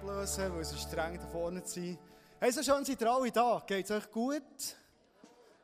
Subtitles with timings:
[0.00, 1.98] ablösen, weil es ist streng da vorne zu sein.
[2.38, 3.62] Hey, so schön seid ihr alle da.
[3.66, 4.42] Geht es euch gut?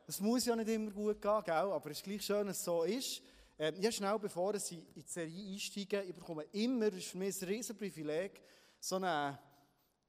[0.07, 1.55] Es muss ja nicht immer gut gehen, gell?
[1.55, 3.23] aber es ist gleich schön, dass es so ist.
[3.59, 7.19] Ähm, ja, schnell, bevor ich in die Serie einsteige, ich bekomme immer, das ist für
[7.19, 8.43] mich ein Riesenprivileg,
[8.79, 9.39] so eine,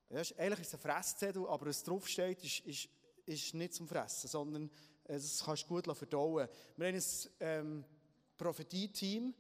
[0.10, 2.90] ja, eigentlich ist es ein Fresszettel, aber was draufsteht, ist, ist,
[3.26, 4.70] ist nicht zum Fressen, sondern
[5.06, 6.50] äh, das kannst du gut verdauen.
[6.76, 7.04] Wir haben ein
[7.40, 7.86] ähm,
[8.38, 9.34] Prophetie-Team,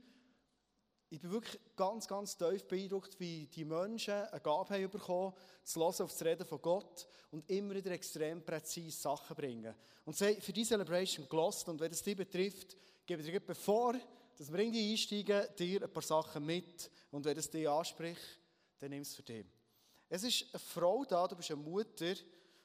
[1.10, 5.34] ich bin wirklich ganz, ganz tief beeindruckt, wie die Menschen eine Gabe haben bekommen,
[5.64, 9.74] zu hören auf das Reden von Gott und immer wieder extrem präzise Sachen bringen.
[10.06, 13.40] Und sie haben für diese Celebration gelost und wenn es dich betrifft, gebe ich dir
[13.40, 13.96] bevor,
[14.38, 18.42] dass wir irgendwie einsteigen, dir ein paar Sachen mit und wenn es dich anspricht,
[18.80, 19.46] dann nimm es für dich.
[20.10, 22.16] Es ist eine Frau da, du bist eine Mutter,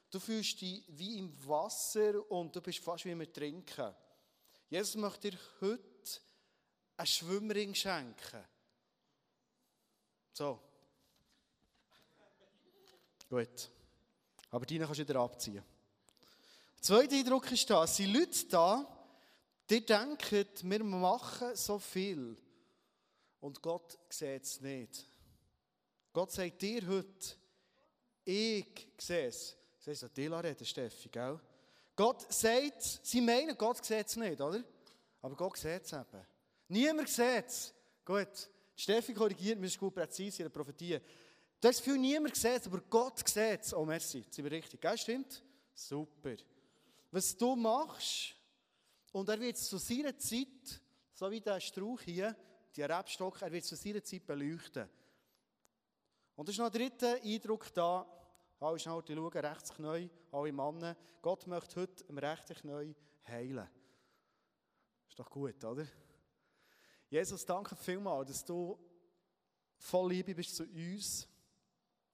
[0.09, 3.93] du fühlst dich wie im Wasser und du bist fast wie im Trinken.
[4.69, 5.92] Jesus möchte dir heute
[6.97, 8.43] einen Schwimmring schenken.
[10.31, 10.59] So.
[13.29, 13.69] Gut.
[14.49, 15.63] Aber deinen kannst du wieder abziehen.
[16.75, 18.85] Der zweite Eindruck ist da, es sind Leute da,
[19.69, 22.35] die denken, wir machen so viel.
[23.39, 25.05] Und Gott sieht es nicht.
[26.11, 27.35] Gott sagt dir heute,
[28.25, 29.55] ich sehe es.
[29.77, 31.39] Das heißt, dir reden, Steffi, gell?
[31.95, 34.63] Gott sagt, sie meinen, Gott sieht es nicht, oder?
[35.21, 36.25] Aber Gott sieht es eben.
[36.73, 37.71] Niemand sieht es.
[38.03, 40.99] Gut, Steffi korrigiert, mir ist gut präzise in der Prophetie.
[41.61, 43.75] Du hast viel niemand sieht aber Gott sieht es.
[43.75, 44.81] Oh, merci, jetzt sind wir richtig.
[44.81, 45.43] Gell, stimmt?
[45.75, 46.35] Super.
[47.11, 48.33] Was du machst,
[49.11, 50.81] und er wird zu seiner Zeit,
[51.13, 52.35] so wie der Strauch hier,
[52.75, 54.89] der Rebstock, er wird zu seiner Zeit beleuchten.
[56.35, 58.03] Und es ist noch ein dritter Eindruck da.
[58.59, 60.97] Alle schnell schauen, rechts Knie, alle Männer.
[61.21, 62.95] Gott möchte heute im rechten Knie
[63.27, 63.69] heilen.
[65.07, 65.85] Ist doch gut, oder?
[67.13, 68.75] Jesus, danke vielmals, dass du
[69.77, 71.27] voll Liebe bist zu uns.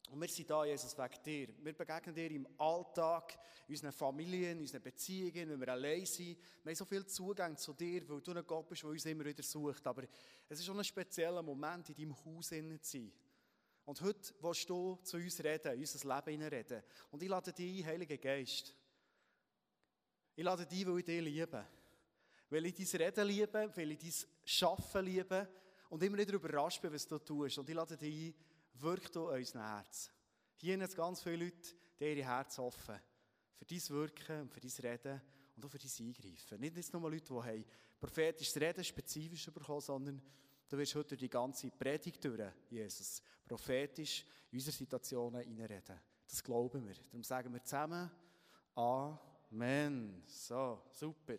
[0.10, 1.48] Und wir sind da, Jesus, wegen dir.
[1.64, 6.38] Wir begegnen dir im Alltag, in unseren Familien, in unseren Beziehungen, wenn wir allein sind.
[6.64, 9.24] Wir haben so viel Zugang zu dir, weil du ein Gott bist, der uns immer
[9.24, 9.88] wieder sucht.
[9.88, 10.04] Aber
[10.50, 13.14] es ist schon ein spezieller Moment, in deinem Haus zu sein.
[13.86, 16.84] Und heute willst du zu uns reden, in unser Leben reden.
[17.10, 18.76] Und ich lade dich ein, Heiliger Geist.
[20.36, 21.66] Ich lade dich, weil ich dich liebe.
[22.50, 25.48] Weil ich dein Reden liebe, weil ich dein Schaffen liebe
[25.90, 27.58] und immer wieder überrascht bin, was du tust.
[27.58, 30.12] Und ich lade dich ein, wirk du unser Herz.
[30.56, 33.00] Hier sind ganz viele Leute, die ihre Herzen offen
[33.58, 35.22] für dein Wirken und für dein Reden
[35.56, 36.60] und auch für dein Eingreifen.
[36.60, 37.66] Nicht jetzt nur Leute, die haben
[38.00, 40.22] prophetisches Reden spezifisch bekommen, sondern
[40.68, 46.00] du wirst heute durch die ganze Predigt durch, Jesus, prophetisch in unsere Situationen hineinreden.
[46.28, 46.96] Das glauben wir.
[46.96, 48.10] Darum sagen wir zusammen
[48.76, 50.24] Amen.
[50.28, 51.38] So, super.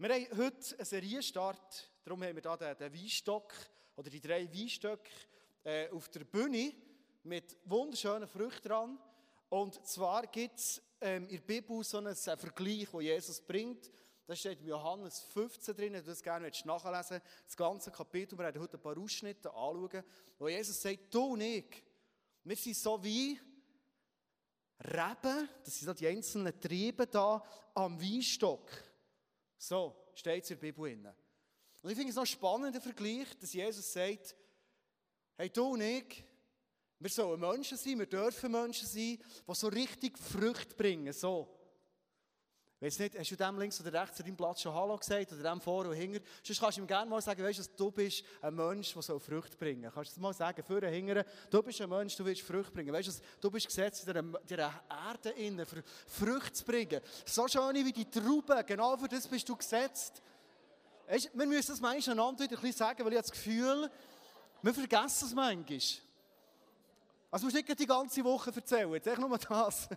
[0.00, 3.52] Wir haben heute einen Serienstart, darum haben wir hier den, den Weinstock
[3.96, 5.10] oder die drei Weinstöcke
[5.64, 6.72] äh, auf der Bühne
[7.24, 8.98] mit wunderschönen Früchten dran.
[9.48, 13.90] Und zwar gibt es ähm, in der Bibel so einen, Vergleich, den Jesus bringt.
[14.24, 18.44] Da steht in Johannes 15 drin, wenn du das gerne nachlesen Das ganze Kapitel, wir
[18.44, 20.04] werden heute ein paar Ausschnitte anschauen,
[20.38, 21.82] wo Jesus sagt, du und ich,
[22.44, 23.36] wir sind so wie
[24.78, 27.42] Reben, das sind die einzelnen Triebe da
[27.74, 28.70] am Weinstock.
[29.58, 31.14] So steht es in der Bibel.
[31.82, 34.36] Und ich finde es noch spannend, der Vergleich, dass Jesus sagt,
[35.36, 36.24] hey, du und ich,
[37.00, 39.18] wir sollen Menschen sein, wir dürfen Menschen sein,
[39.48, 41.57] die so richtig Früchte bringen, so.
[42.80, 45.50] Weißt nicht, hast du dem links oder rechts an deinem Platz schon Hallo gesagt oder
[45.50, 46.20] dem vor und hinter?
[46.44, 49.18] Sonst kannst du ihm gerne mal sagen, weißt du, du bist ein Mensch, der so
[49.18, 49.90] Frucht bringen soll.
[49.92, 51.24] Kannst du das mal sagen, vor und hinter?
[51.50, 52.92] Du bist ein Mensch, du willst Frucht bringen.
[52.92, 57.00] Weißt du, du bist gesetzt in dieser Erde innen, für Frucht zu bringen.
[57.26, 60.22] So schön wie die Trauben, genau für das bist du gesetzt.
[61.08, 63.90] Weißt, wir müssen das manchmal einander wieder ein bisschen sagen, weil ich das Gefühl,
[64.62, 65.80] wir vergessen es manchmal.
[67.30, 69.88] Also musst du nicht die ganze Woche erzählen, jetzt nur das.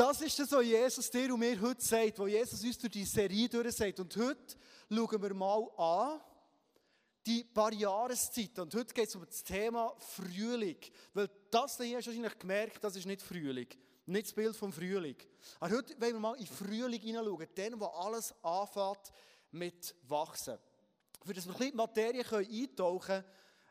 [0.00, 3.04] Das ist das, was Jesus dir und mir heute sagt, was Jesus uns durch die
[3.04, 4.00] Serie durch sagt.
[4.00, 4.56] Und heute
[4.88, 6.22] schauen wir mal an,
[7.26, 8.62] die paar Jahreszeiten.
[8.62, 10.78] Und heute geht es um das Thema Frühling.
[11.12, 13.68] Weil das hier hast du wahrscheinlich gemerkt, das ist nicht Frühling.
[14.06, 15.16] Nicht das Bild vom Frühling.
[15.58, 17.48] Aber heute wollen wir mal in Frühling hineinschauen.
[17.54, 19.12] Dann, wo alles anfängt
[19.50, 20.56] mit Wachsen.
[21.26, 23.24] Für das wir ein bisschen in die Materie eintauchen können,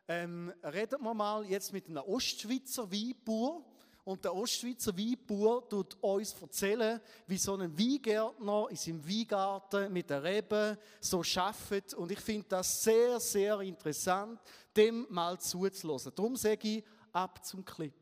[0.07, 3.65] ähm, reden wir mal jetzt mit einem Ostschweizer Weinbauer.
[4.09, 10.09] Und der Ostschweizer Weinbauer tut uns erzählen, wie so ein Weingärtner in seinem Weingarten mit
[10.09, 11.93] der Rebe so arbeitet.
[11.93, 14.39] Und ich finde das sehr, sehr interessant,
[14.75, 16.11] dem mal zuzulassen.
[16.15, 16.83] Darum sage ich,
[17.13, 17.93] ab zum Clip.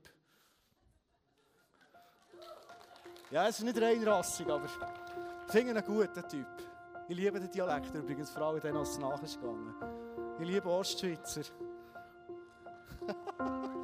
[3.30, 6.48] Ja, es ist nicht rein rassig, aber ich finde ihn einen guten Typ.
[7.10, 9.38] Ich liebe den Dialekt übrigens, vor allem den, als es
[10.40, 11.42] Ich liebe Ostschweizer.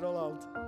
[0.00, 0.59] Roland.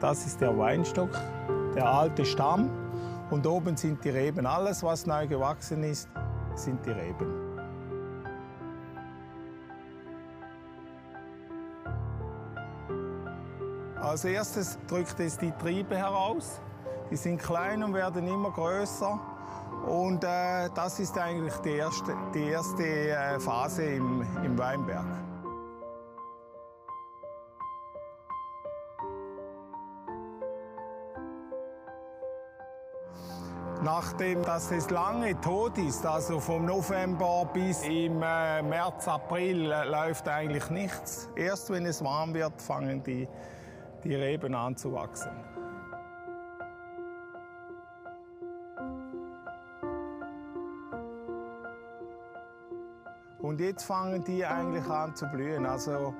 [0.00, 1.10] Das ist der Weinstock,
[1.74, 2.70] der alte Stamm.
[3.30, 4.46] Und oben sind die Reben.
[4.46, 6.08] Alles, was neu gewachsen ist,
[6.54, 7.46] sind die Reben.
[14.00, 16.60] Als erstes drückt es die Triebe heraus.
[17.10, 19.18] Die sind klein und werden immer größer.
[19.86, 25.25] Und äh, das ist eigentlich die erste, die erste äh, Phase im, im Weinberg.
[33.86, 39.84] Nachdem dass es lange tot ist, also vom November bis im äh, März, April äh,
[39.84, 41.28] läuft eigentlich nichts.
[41.36, 43.28] Erst wenn es warm wird, fangen die,
[44.02, 45.30] die Reben an zu wachsen.
[53.38, 55.64] Und jetzt fangen die eigentlich an zu blühen.
[55.64, 56.12] Also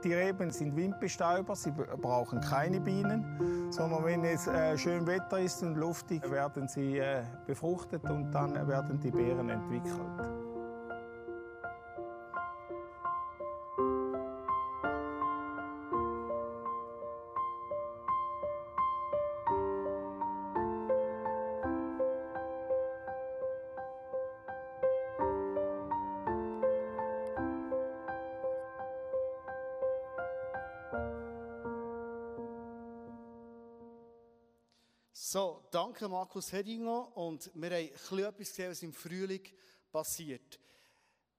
[0.00, 5.62] die Reben sind Windbestäuber, sie brauchen keine Bienen, sondern wenn es äh, schön Wetter ist
[5.62, 10.39] und luftig, werden sie äh, befruchtet und dann werden die Beeren entwickelt.
[35.32, 39.46] So, danke Markus Hedingo und wir haben etwas gesehen, was im Frühling
[39.92, 40.58] passiert.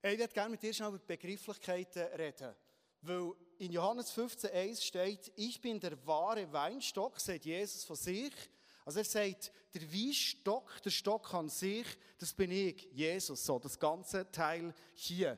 [0.01, 2.55] Ich würde gerne mit dir schnell über die Begrifflichkeiten reden.
[3.01, 8.31] Weil in Johannes 15,1 steht, ich bin der wahre Weinstock, sagt Jesus von sich.
[8.85, 11.85] Also er sagt, der Weinstock, der Stock an sich,
[12.17, 15.37] das bin ich, Jesus, so, das ganze Teil hier.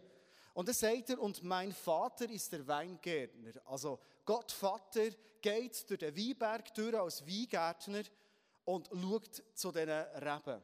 [0.53, 3.53] Und dann sagt er, und mein Vater ist der Weingärtner.
[3.65, 5.09] Also Gott Vater
[5.41, 8.03] geht durch den Weinberg durch als Weingärtner
[8.65, 10.61] und schaut zu diesen Reben.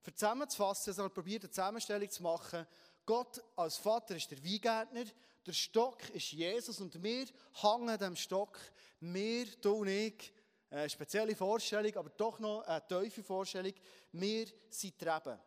[0.00, 2.66] Für zusammenzufassen, also probiert eine Zusammenstellung zu machen.
[3.06, 5.04] Gott als Vater ist der Weingärtner,
[5.46, 7.26] der Stock ist Jesus und wir
[7.62, 8.58] hängen dem Stock,
[9.00, 10.32] wir, du und ich,
[10.70, 13.72] eine spezielle Vorstellung, aber doch noch eine tiefe Vorstellung,
[14.12, 15.38] wir sind die Reben.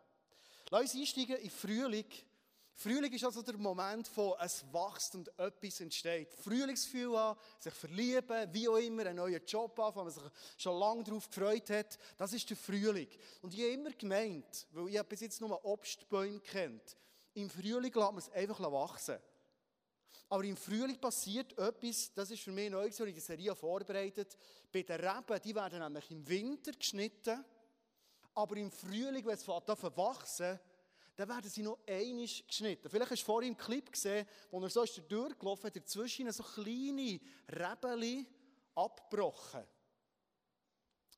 [0.70, 2.06] Lass uns einsteigen in Frühling.
[2.80, 6.32] Frühling ist also der Moment, wo es wächst und etwas entsteht.
[6.36, 10.22] Frühlingsgefühl haben, sich verlieben, wie auch immer, einen neuen Job haben, wo man sich
[10.58, 11.98] schon lange darauf gefreut hat.
[12.18, 13.08] Das ist der Frühling.
[13.42, 16.96] Und ich habe immer gemeint, weil ich bis jetzt nur Obstbäume kennt,
[17.34, 19.18] im Frühling lässt man es einfach wachsen.
[20.30, 24.38] Aber im Frühling passiert etwas, das ist für mich neu, so in der Serie vorbereitet.
[24.72, 27.44] Bei den Reben, die werden nämlich im Winter geschnitten,
[28.36, 30.60] aber im Frühling, wenn es fängt an zu wachsen,
[31.18, 32.90] dann werden sie noch einisch geschnitten.
[32.90, 36.44] Vielleicht hast du vorhin im Clip gesehen, wo er so ist durchgelaufen hat, dazwischen so
[36.44, 37.20] kleine
[37.50, 38.28] Rebeli
[38.76, 39.62] abgebrochen.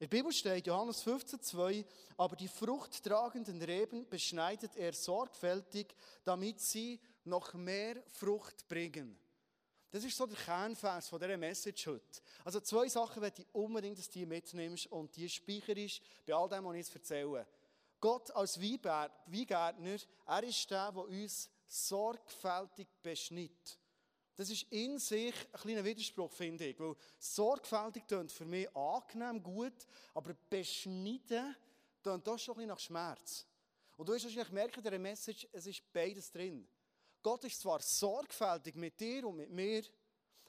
[0.02, 1.84] In der Bibel steht, Johannes 15,2,
[2.16, 5.94] aber die fruchttragenden Reben beschneidet er sorgfältig,
[6.24, 9.20] damit sie noch mehr Frucht bringen.
[9.92, 12.22] Das ist so der Kernvers von dieser Message heute.
[12.46, 16.64] Also zwei Sachen möchte ich unbedingt, dass du mitnimmst und die speicherst bei all dem,
[16.64, 17.46] was ich jetzt erzähle.
[18.00, 23.78] Gott als Weingärtner, er ist der, der uns sorgfältig beschnitt.
[24.36, 26.80] Das ist in sich ein kleiner Widerspruch, finde ich.
[26.80, 31.56] Weil sorgfältig klingt für mich angenehm, gut, aber beschneiden
[32.02, 33.46] klingt doch schon ein bisschen nach Schmerz.
[33.98, 36.66] Und du wirst wahrscheinlich merken, dieser Message, es ist beides drin.
[37.22, 39.84] Gott ist zwar sorgfältig mit dir und mit mir,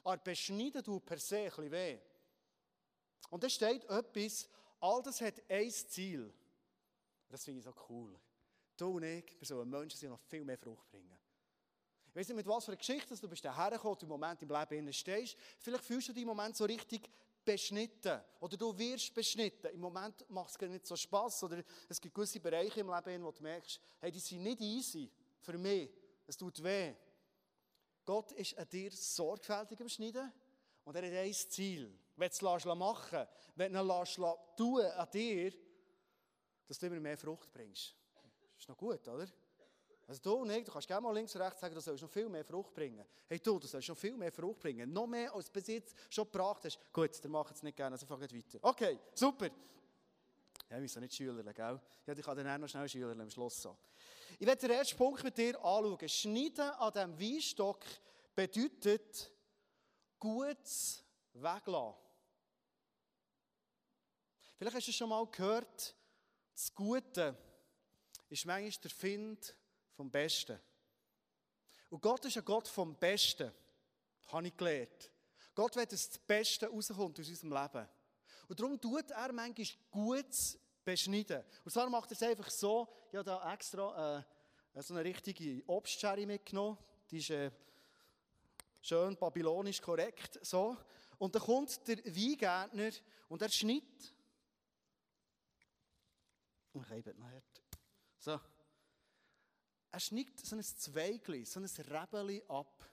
[0.03, 1.99] aber beschneiden tut per se ein bisschen weh.
[3.29, 4.47] Und da steht etwas,
[4.79, 6.33] all das hat ein Ziel.
[7.31, 8.19] Das finde ich so cool.
[8.77, 11.17] Du und ich, wir sollen Menschen sind noch viel mehr Frucht bringen.
[12.07, 14.91] Ich weiß nicht, mit was für einer Geschichte du bist hergekommen, im Moment im Leben
[14.91, 15.37] stehst.
[15.59, 17.09] Vielleicht fühlst du dich im Moment so richtig
[17.45, 18.19] beschnitten.
[18.39, 19.67] Oder du wirst beschnitten.
[19.67, 21.41] Im Moment macht es nicht so Spass.
[21.43, 25.09] Oder es gibt gewisse Bereiche im Leben, wo du merkst, hey, die sind nicht easy
[25.39, 25.89] für mich.
[26.27, 26.93] Es tut weh.
[28.03, 30.31] Gott ist an dir sorgfältig am Schneiden
[30.83, 31.97] und er hat ein Ziel.
[32.15, 35.53] Wenn du es machen lässt, wenn du ihn tun an dir,
[36.71, 37.93] dass du immer mehr Frucht bringst.
[38.53, 39.27] Das ist noch gut, oder?
[40.07, 42.09] Also du und ich, du kannst gerne mal links und rechts sagen, du sollst noch
[42.09, 43.05] viel mehr Frucht bringen.
[43.27, 44.93] Hey du, du sollst noch viel mehr Frucht bringen.
[44.93, 46.79] Noch mehr als jetzt schon gebracht hast.
[46.93, 48.59] Gut, dann mach es nicht gerne, also fang weiter.
[48.61, 49.47] Okay, super.
[49.47, 51.81] Ja, wir müssen nicht schülerle, gell?
[52.07, 53.77] Ja, ich kann dann auch noch schnell schülerle am Schluss so.
[54.39, 56.07] Ich werde den ersten Punkt mit dir anschauen.
[56.07, 57.83] Schneiden an diesem Weinstock
[58.33, 59.29] bedeutet
[60.17, 61.99] Gutes weglassen.
[64.57, 65.95] Vielleicht hast du schon mal gehört,
[66.61, 67.35] das Gute
[68.29, 69.55] ist manchmal der Find
[69.95, 70.59] vom Besten.
[71.89, 73.51] Und Gott ist ein Gott vom Besten,
[74.27, 75.11] habe ich gelernt.
[75.55, 77.89] Gott will, dass das Beste rauskommt aus unserem Leben.
[78.47, 81.43] Und darum tut er manchmal Gutes beschneiden.
[81.65, 84.19] Und zwar macht er es einfach so, ich habe da extra
[84.75, 86.77] äh, so eine richtige Obstcherry mitgenommen,
[87.09, 87.49] die ist äh,
[88.83, 90.77] schön babylonisch korrekt, so.
[91.17, 92.91] Und dann kommt der Weingärtner
[93.29, 94.13] und er schneidet.
[96.73, 97.63] Ich habe noch hart.
[98.17, 98.39] So.
[99.91, 102.85] Er schneidet so ein Zweigli, so ein Rebeli ab.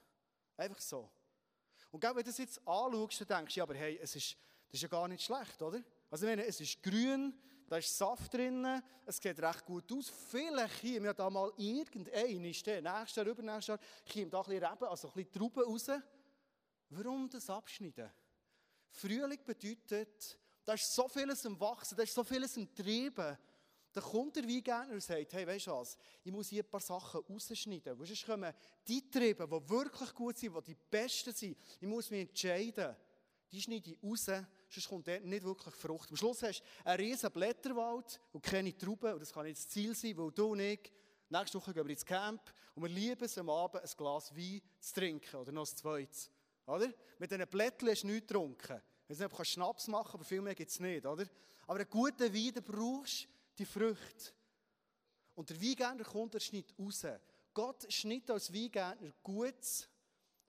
[0.57, 1.09] Einfach so.
[1.91, 4.35] Und wenn du das jetzt anschaust, dann denkst du, ja, aber hey, es ist,
[4.67, 5.81] das ist ja gar nicht schlecht, oder?
[6.09, 7.33] Also ich meine, es ist grün,
[7.67, 10.09] da ist Saft drin, es sieht recht gut aus.
[10.09, 13.79] Vielleicht kommt ja da mal irgendein, nächstes Jahr, übernächstes Jahr,
[14.11, 15.87] kommt da ein bisschen Reben, also ein bisschen Trauben raus.
[16.89, 18.11] Warum das abschneiden?
[18.89, 23.37] Frühling bedeutet, da ist so vieles im Wachsen, da ist so vieles im Treiben.
[23.91, 26.79] Dann kommt der Weingärtner und sagt, hey, weißt du was, ich muss hier ein paar
[26.79, 27.97] Sachen rausschneiden.
[27.97, 28.53] Weil sonst kommen
[28.87, 31.57] die Triebe, die wirklich gut sind, die die besten sind.
[31.79, 32.95] Ich muss mich entscheiden.
[33.51, 34.25] Die schneide ich raus,
[34.69, 36.11] sonst kommt dort nicht wirklich Frucht.
[36.11, 39.13] Am Schluss hast du einen riesen Blätterwald und keine Trauben.
[39.13, 40.91] Und das kann nicht das Ziel sein, weil du und ich,
[41.29, 42.41] nächste Woche gehen wir ins Camp
[42.75, 46.29] und wir lieben es am Abend, ein Glas Wein zu trinken oder noch ein zweites.
[46.67, 46.93] Oder?
[47.17, 48.81] Mit diesen Blättern hast du nichts getrunken.
[49.03, 51.03] Ich weiß nicht, ob du Schnaps machen kannst, aber viel mehr gibt es nicht.
[51.03, 51.25] Oder?
[51.65, 54.31] Aber einen guten Wein brauchst du die Früchte.
[55.35, 57.05] Und der Weingärtner kommt, er schneidet raus.
[57.53, 59.87] Gott schneidet als Weingärtner Gutes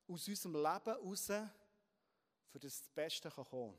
[0.09, 1.27] aus unserem Leben raus,
[2.51, 3.79] für das Beste kommen kann.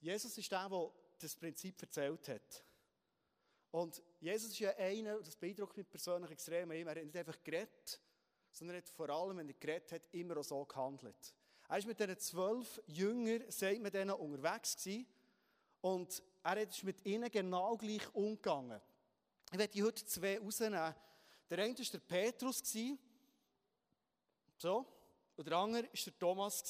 [0.00, 2.64] Jesus ist der, der das Prinzip erzählt hat.
[3.72, 8.00] Und Jesus ist ja einer, das beeindruckt mich persönlich extrem, er hat nicht einfach geredet,
[8.50, 11.34] sondern er hat vor allem, wenn er geredet hat, immer auch so gehandelt.
[11.68, 15.06] Er war mit diesen zwölf Jüngern, sagt man denen, unterwegs gewesen,
[15.80, 18.80] und er ist mit ihnen genau gleich umgegangen.
[19.52, 20.94] Ich werde heute zwei rausnehmen.
[21.48, 22.62] Der eine war der Petrus,
[24.56, 24.86] so,
[25.36, 26.62] und der andere war der Thomas.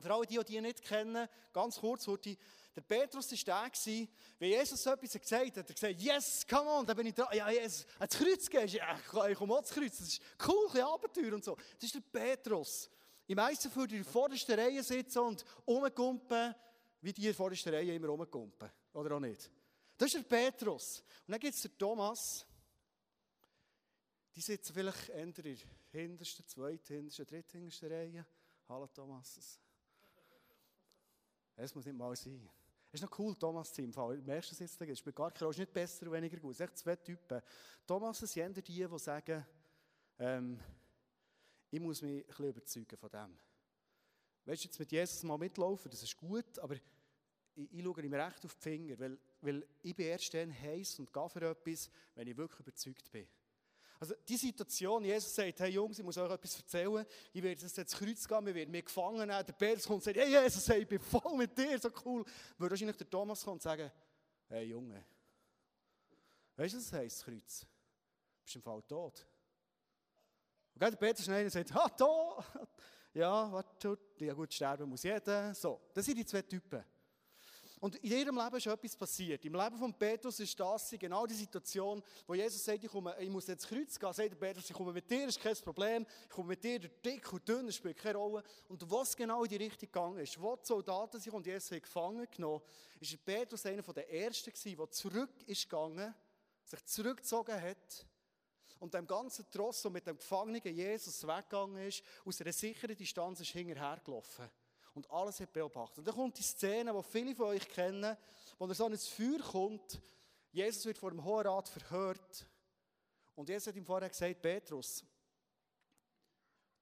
[0.00, 2.36] Für alle, die, die ihn nicht kennen, ganz kurz, heute,
[2.74, 6.86] der Petrus war der, wenn Jesus etwas gesagt hat, hat er gesagt, yes, come on,
[6.86, 8.96] dann bin ich dran, ja, Jesus, ans Kreuz gehst, ja,
[9.28, 11.54] ich komme ans Kreuz, das ist cool, ein Abenteuer und so.
[11.54, 12.90] Das ist der Petrus.
[13.26, 16.54] Im meisten würde in der vordersten Reihe sitzen und rumkumpen,
[17.02, 18.70] wie die in der Reihe immer rumkumpen.
[18.94, 19.50] Oder auch nicht?
[19.98, 21.00] Das ist der Petrus.
[21.26, 22.46] Und dann gibt es den Thomas.
[24.34, 25.56] Die sitzen vielleicht eher in der
[25.90, 28.26] hintersten, zweithintersten, dritthintersten Reihe.
[28.68, 29.58] Hallo Thomas.
[31.56, 32.48] Es muss nicht mal sein.
[32.92, 34.18] Es ist noch cool, Thomas zu im Fall.
[34.18, 34.80] Merkst du das jetzt?
[34.80, 36.52] Es ist gar kein, ist nicht besser oder weniger gut.
[36.52, 37.42] Es sind echt zwei Typen.
[37.86, 39.44] Thomas sind die, die sagen,
[40.18, 40.60] ähm,
[41.70, 43.38] ich muss mich ein bisschen überzeugen von dem.
[44.44, 46.82] Weißt du, jetzt mit Jesus mal mitlaufen, das ist gut, aber ich,
[47.70, 51.12] ich schaue ihm recht auf die Finger, weil, weil ich bin erst dann heiß und
[51.12, 53.28] gehe für etwas, wenn ich wirklich überzeugt bin.
[54.00, 57.78] Also die Situation, Jesus sagt, hey Jungs, ich muss euch etwas erzählen, ich werde jetzt
[57.78, 60.68] ins Kreuz gehen, wir werden mich gefangen nehmen, der Petrus kommt und sagt, hey Jesus,
[60.68, 62.24] hey, ich bin voll mit dir, so cool.
[62.58, 63.92] Würde wahrscheinlich der Thomas kommen und sagen,
[64.48, 65.04] hey Junge,
[66.56, 67.60] weißt du, was das heisst, das Kreuz?
[67.60, 69.24] Du bist im Fall tot.
[70.74, 72.44] Und der Petrus schnell und sagt, ha, tot!
[73.14, 75.54] Ja, warte, ja gut, sterben muss jeder.
[75.54, 76.82] So, das sind die zwei Typen.
[77.82, 79.44] Und in ihrem Leben ist etwas passiert.
[79.44, 83.28] Im Leben von Petrus ist das genau die Situation, wo Jesus sagt, ich, komme, ich
[83.28, 84.12] muss jetzt Kreuz gehen.
[84.12, 86.06] Sagt Petrus, ich komme mit dir, ist kein Problem.
[86.22, 88.44] Ich komme mit dir, der dick und dünn, spielt keine Rolle.
[88.68, 92.26] Und was genau in die Richtung gegangen ist, wo die Soldaten sich und Jesus gefangen
[92.30, 92.62] genommen
[93.00, 96.14] ist Petrus einer der Ersten gewesen, der zurück ist gegangen,
[96.64, 98.06] sich zurückgezogen hat
[98.82, 103.38] und dem ganzen Tross, der mit dem Gefangenen Jesus weggegangen ist, aus einer sicheren Distanz
[103.38, 104.50] ist hinterhergelaufen
[104.94, 105.98] und alles hat beobachtet.
[105.98, 108.16] Und dann kommt die Szene, die viele von euch kennen,
[108.58, 110.00] wo er so ins Feuer kommt.
[110.50, 112.44] Jesus wird vor dem Hohen Rat verhört.
[113.36, 115.04] Und Jesus hat ihm vorher gesagt, Petrus,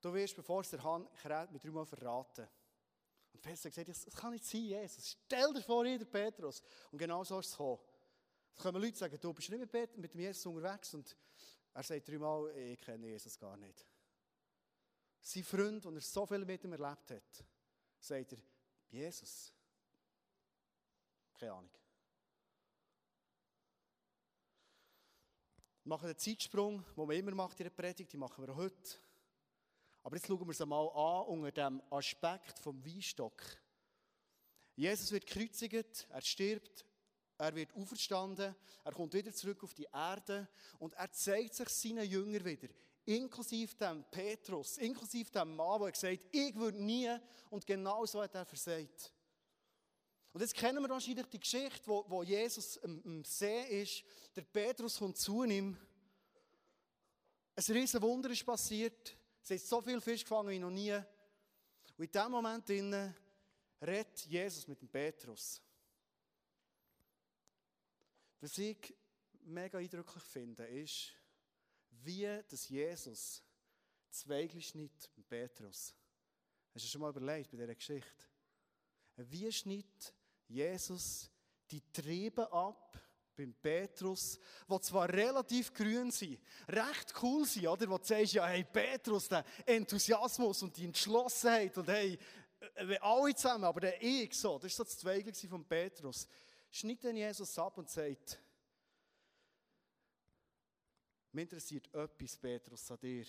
[0.00, 2.48] du wirst, bevor es der Hahn kräht, mit dreimal verraten.
[3.34, 5.18] Und Petrus hat gesagt, das kann nicht sein, Jesus.
[5.26, 6.62] Stell dir vor, jeder Petrus.
[6.90, 7.78] Und genau so ist es gekommen.
[8.56, 10.94] Es kommen Leute sagen, du bist nicht mit, mit dem Jesus unterwegs.
[10.94, 11.14] Und
[11.80, 13.86] er sagt dreimal, ich kenne Jesus gar nicht.
[15.22, 17.44] Sein Freund, und er so viel mit ihm erlebt hat,
[17.98, 18.38] sagt er,
[18.90, 19.50] Jesus.
[21.32, 21.70] Keine Ahnung.
[25.82, 28.98] Wir machen einen Zeitsprung, den man immer macht in der Predigt, die machen wir heute.
[30.02, 33.42] Aber jetzt schauen wir es einmal an unter dem Aspekt vom Weinstock.
[34.76, 36.84] Jesus wird gekreuzigt, er stirbt,
[37.40, 38.54] er wird auferstanden,
[38.84, 40.46] er kommt wieder zurück auf die Erde
[40.78, 42.68] und er zeigt sich seinen Jüngern wieder,
[43.06, 47.10] inklusive dem Petrus, inklusive dem Mann, der gesagt hat, ich würde nie,
[47.48, 49.12] und genau so hat er versagt.
[50.32, 54.04] Und jetzt kennen wir wahrscheinlich die Geschichte, wo, wo Jesus am, am See ist,
[54.36, 55.76] der Petrus kommt zu ihm,
[57.56, 60.92] ein riesen Wunder ist passiert, es hat so viel Fisch gefangen wie noch nie.
[60.92, 65.60] Und in diesem Moment redet Jesus mit dem Petrus.
[68.40, 68.94] Was ich
[69.42, 71.12] mega eindrücklich finde, ist,
[71.90, 73.42] wie das Jesus
[74.08, 75.94] Zweigli schneidet mit Petrus.
[76.74, 78.24] Hast du schon mal überlegt bei dieser Geschichte?
[79.16, 80.14] Wie schneidet
[80.48, 81.30] Jesus
[81.70, 82.98] die Triebe ab
[83.36, 87.88] beim Petrus, die zwar relativ grün sind, recht cool sind, oder?
[87.88, 92.18] Wo du sagst, ja, hey, Petrus, der Enthusiasmus und die Entschlossenheit und hey,
[92.74, 96.26] äh, alle zusammen, aber der ich so, das war so das Zweigli von Petrus.
[96.70, 98.38] Schneidet dann Jesus ab und sagt,
[101.32, 103.26] mich interessiert etwas, Petrus, an dir.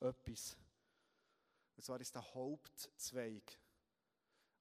[0.00, 0.56] Etwas.
[1.76, 3.58] Und zwar ist der Hauptzweig.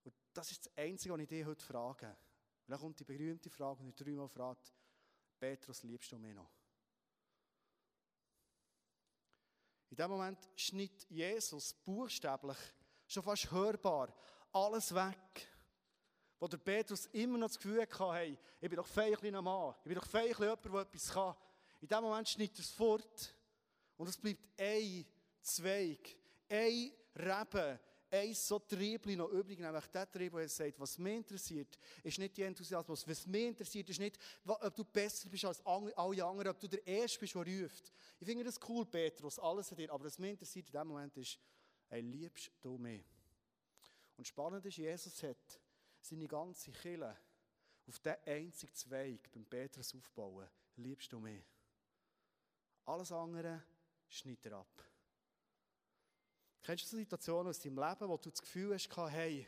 [0.04, 2.08] Und das ist das Einzige, was ich dich heute frage.
[2.08, 4.74] Und dann kommt die berühmte Frage, und ich dreimal fragt,
[5.38, 6.50] Petrus, liebst du mich noch?
[9.90, 12.58] In dem Moment schneidet Jesus buchstäblich,
[13.06, 14.16] schon fast hörbar,
[14.52, 15.53] alles weg.
[16.40, 19.74] Wo der Petrus immer noch das Gefühl hatte, hey, ich bin doch fein ein Mann,
[19.80, 21.36] ich bin doch fein jemand, der etwas kann.
[21.82, 23.36] In dem Moment schneidet er es fort
[23.98, 25.06] und es bleibt ein
[25.42, 26.16] Zweig,
[26.50, 27.80] ein Reben,
[28.14, 32.38] ein so Triebli noch übrig, nämlich der Trieb, der sagt, was mich interessiert, ist nicht
[32.38, 33.08] die Enthusiasmus.
[33.08, 36.86] Was mich interessiert, ist nicht, ob du besser bist als alle anderen, ob du der
[36.86, 37.92] Erste bist, der ruft.
[38.20, 39.92] Ich finde das cool, Petrus, alles an dir.
[39.92, 41.40] Aber was mich interessiert in dem Moment ist,
[41.88, 43.04] hey, liebst du mich?
[44.16, 45.60] Und spannend ist, Jesus hat
[46.04, 47.18] seine ganze Kille
[47.88, 50.48] auf diesen einzigen Zweig beim Petrus aufbauen.
[50.76, 51.44] Liebst du mich?
[52.86, 53.64] Alles andere
[54.08, 54.84] schneidet er ab.
[56.62, 59.48] Kennst du so Situationen aus deinem Leben, wo du das Gefühl hast, hey,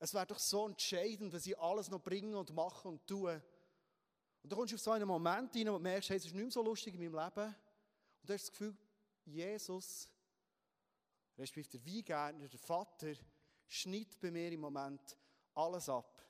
[0.00, 3.42] es wäre doch so entscheidend, was ich alles noch bringe und mache und tue.
[4.42, 6.42] Und dann kommst du auf so einen Moment rein, du merkst, hey, es ist nicht
[6.42, 7.46] mehr so lustig in meinem Leben.
[7.46, 8.76] Und du hast das Gefühl,
[9.24, 10.08] Jesus,
[11.36, 13.14] respektive der Weingärtner, der Vater,
[13.66, 15.16] schneidet bei mir im Moment
[15.54, 16.22] alles ab.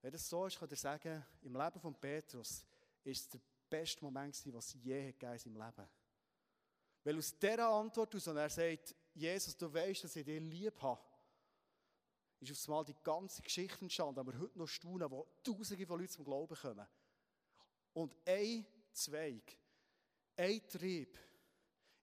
[0.00, 2.64] Wenn das so ist, kann ich sagen, im Leben von Petrus
[3.04, 5.88] ist es der beste Moment gewesen, was je gegeben in seinem Leben.
[7.04, 10.80] Weil aus dieser Antwort aus, und er sagt, Jesus, du weißt, dass ich dich lieb
[10.82, 11.00] habe,
[12.40, 16.12] ist auf einmal die ganze Geschichte entstanden, aber heute noch staunen, wo Tausende von Leuten
[16.12, 16.86] zum Glauben kommen.
[17.94, 19.58] Und ein Zweig,
[20.36, 21.18] ein Trieb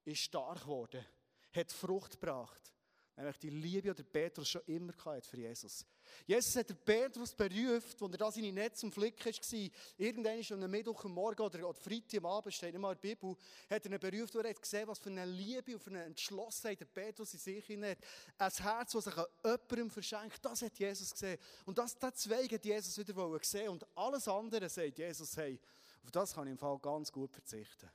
[0.04, 1.06] ist stark geworden,
[1.54, 2.75] hat Frucht gebracht.
[3.17, 5.86] Nämlich die Liebe, die Petrus schon immer hatte für Jesus.
[6.28, 9.69] Jesus hat den Petrus berufen, als er da seine Netze am Flicken war.
[9.97, 13.38] Irgendwann am am Morgen oder, oder Freitag am Abend, steht immer in der Bibel,
[13.69, 16.82] hat er ihn berufen und hat gesehen, was für eine Liebe und für eine Entschlossenheit
[16.82, 17.97] der Petrus in sich hat.
[18.38, 21.39] Ein Herz, das sich an jemandem verschenkt, das hat Jesus gesehen.
[21.65, 23.69] Und das, das Zweig hat Jesus wieder gesehen.
[23.69, 25.58] Und alles andere sagt Jesus, hey,
[26.04, 27.89] auf das kann ich im Fall ganz gut verzichten.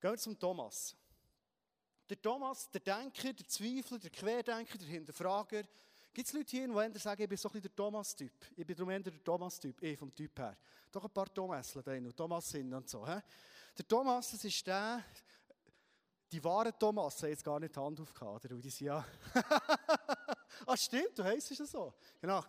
[0.00, 0.96] Gehen wir zum Thomas.
[2.08, 5.62] Der Thomas, der Denker, der Zweifler, der Querdenker, der Hinterfrager.
[6.12, 8.32] Gibt es Leute hier, die sagen, ich bin so ein bisschen der Thomas-Typ?
[8.54, 10.58] Ich bin darum eher der Thomas-Typ, eh vom Typ her.
[10.90, 13.06] Doch ein paar Thomasler da noch, Thomassinnen und so.
[13.06, 13.18] He?
[13.78, 15.02] Der Thomas, das ist der,
[16.30, 18.56] die wahren Thomas haben jetzt gar nicht die Hand aufgehauen, oder?
[18.56, 19.06] die sind ja...
[20.66, 21.94] ah, stimmt, du heisst es so.
[22.20, 22.44] Genau.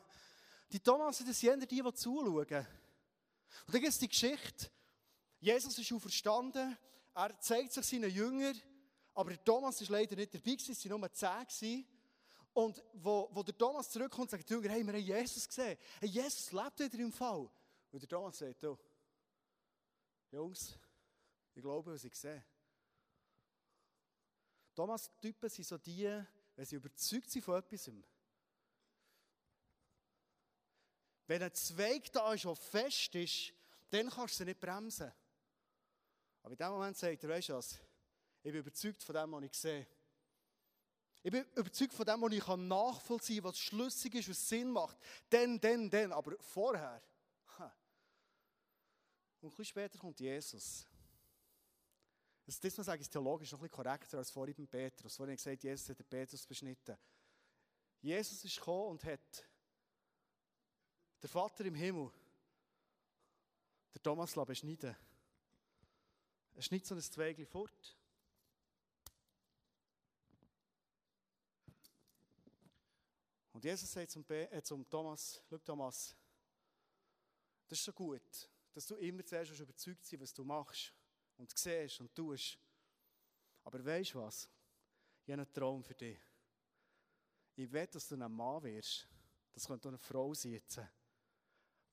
[0.70, 2.36] Die Thomas, das sind die, die zuschauen.
[2.36, 4.70] Und dann gibt es die Geschichte,
[5.40, 6.78] Jesus ist auferstanden,
[7.14, 8.60] er zeigt sich seinen Jüngern,
[9.14, 11.86] aber der Thomas war leider nicht dabei, es waren nur zehn.
[12.54, 15.78] Und wo, wo der Thomas zurückkommt, sagt der Jünger, hey, wir haben Jesus gesehen.
[16.00, 17.50] Hey, Jesus lebt wieder im Fall.
[17.92, 18.78] Und der Thomas sagt, oh,
[20.32, 20.78] Jungs,
[21.54, 22.44] ich glaube, was ich sehe.
[24.76, 26.24] Thomas-Typen sind so die,
[26.56, 27.92] wenn sie überzeugt sind von etwas.
[31.28, 33.54] Wenn ein Zweig da ist, der fest ist,
[33.90, 35.12] dann kannst du sie nicht bremsen.
[36.42, 37.80] Aber in dem Moment sagt er, weißt du was?
[38.44, 39.88] Ich bin überzeugt von dem, was ich sehe.
[41.24, 44.98] Ich bin überzeugt von dem, was ich nachvollziehen kann, was schlüssig ist, was Sinn macht.
[45.30, 46.12] Dann, dann, dann.
[46.12, 47.02] Aber vorher.
[49.40, 50.86] Und ein bisschen später kommt Jesus.
[52.46, 55.18] Das, das muss ich ist theologisch noch ein bisschen korrekter als vorhin beim Petrus.
[55.18, 56.98] Vorhin gesagt, Jesus hat den Petrus beschnitten.
[58.02, 59.46] Jesus ist gekommen und hat
[61.22, 62.12] der Vater im Himmel,
[63.94, 64.96] der Thomas beschneiden.
[66.54, 67.98] Er schneidet so ein Zweigli fort.
[73.64, 76.14] Und Jesus sagt zum, Be äh, zum Thomas, schau Thomas,
[77.66, 80.94] das ist so gut, dass du immer zuerst überzeugt sein was du machst
[81.38, 82.60] und siehst und tust.
[83.64, 84.50] Aber weißt du was?
[85.24, 86.20] Ich habe einen Traum für dich.
[87.56, 89.08] Ich will, dass du ein Mann wirst.
[89.54, 90.82] Das könnte eine Frau jetzt.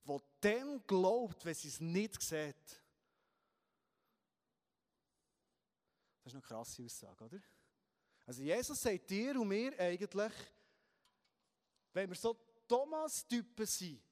[0.04, 2.82] Die dem glaubt, wenn sie es nicht sieht.
[6.18, 7.40] Das ist eine krasse Aussage, oder?
[8.26, 10.32] Also Jesus sagt dir und mir eigentlich,
[11.92, 12.36] wenn wir so
[12.68, 14.02] Thomas-Typen sind,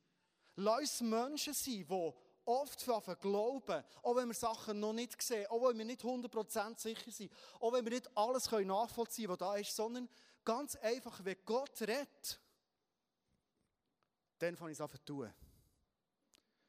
[0.57, 2.13] lass uns Menschen sein, die
[2.45, 2.85] oft
[3.21, 7.31] glauben, auch wenn wir Sachen noch nicht sehen, auch wenn wir nicht 100% sicher sind,
[7.61, 10.09] auch wenn wir nicht alles nachvollziehen können, was da ist, sondern
[10.45, 12.41] ganz einfach, wenn Gott redet,
[14.39, 15.33] dann fange ich es an zu tun.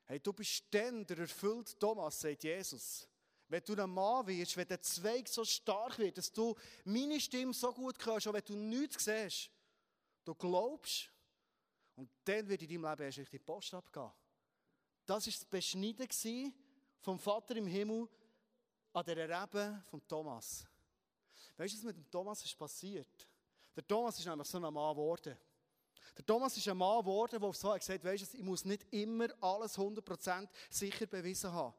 [0.05, 3.07] Hey, du bist dann der erfüllte Thomas, sagt Jesus.
[3.47, 7.53] Wenn du ein Mann wirst, wenn der Zweig so stark wird, dass du meine Stimme
[7.53, 9.49] so gut hörst, auch wenn du nichts siehst,
[10.29, 11.09] du glaubst,
[11.95, 14.11] und dann wird in deinem Leben erst richtig die Post abgehen.
[15.05, 16.53] Das war das Beschneiden
[17.01, 18.07] vom Vater im Himmel
[18.93, 20.65] an der Rebe von Thomas.
[21.57, 23.27] Weißt du, was mit dem Thomas ist passiert?
[23.75, 25.37] Der Thomas ist nämlich so ein Mann geworden.
[26.15, 29.77] Der Thomas ist ein Mann geworden, der so gesagt hat, ich muss nicht immer alles
[29.77, 31.73] 100% sicher bewiesen haben.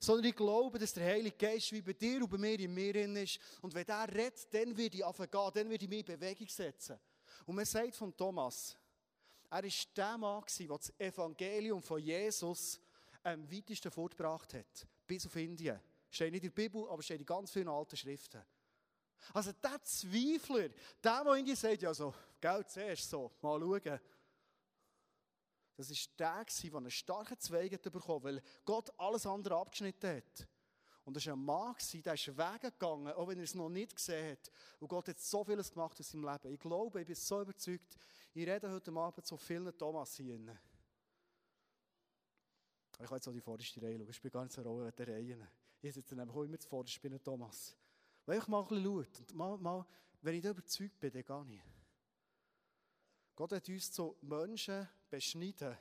[0.00, 2.94] Sondern ich glaube, dass der Heilige Geist wie bei dir und bei mir in mir
[3.22, 3.38] ist.
[3.60, 6.98] Und wenn er redet, dann wird ich anfangen dann wird ich mich in Bewegung setzen.
[7.46, 8.76] Und man sagt von Thomas,
[9.50, 12.80] er war der Mann, der das Evangelium von Jesus
[13.22, 14.86] am weitesten fortgebracht hat.
[15.06, 15.80] Bis auf Indien.
[16.10, 18.42] Steht nicht in der Bibel, aber steht in ganz vielen alten Schriften.
[19.32, 20.68] Also der Zweifler,
[21.02, 24.00] der, der Indien sagt, ja so, Geld zuerst so, mal schauen.
[25.76, 30.48] Das war der, der einen starken Zweig bekommen weil Gott alles andere abgeschnitten hat.
[31.04, 34.32] Und das war ein Mann, der ist weggegangen, auch wenn er es noch nicht gesehen
[34.32, 34.50] hat.
[34.78, 36.54] Und Gott hat so vieles gemacht in seinem Leben.
[36.54, 37.96] Ich glaube, ich bin so überzeugt,
[38.34, 40.38] ich rede heute Abend so vielen Thomas hier.
[42.98, 44.10] Ich kann jetzt auch die vorderste Reihe schauen.
[44.10, 45.48] Ich bin gar nicht so roh in der Reihe.
[45.80, 47.76] Ich sitze nämlich auch immer zuvorderst, ich bin Thomas.
[48.24, 49.86] Weil ich mal ein bisschen schaue und mal, mal,
[50.20, 51.62] wenn ich da überzeugt bin, dann gehe ich.
[53.34, 55.76] Gott hat uns zu Menschen beschnitten,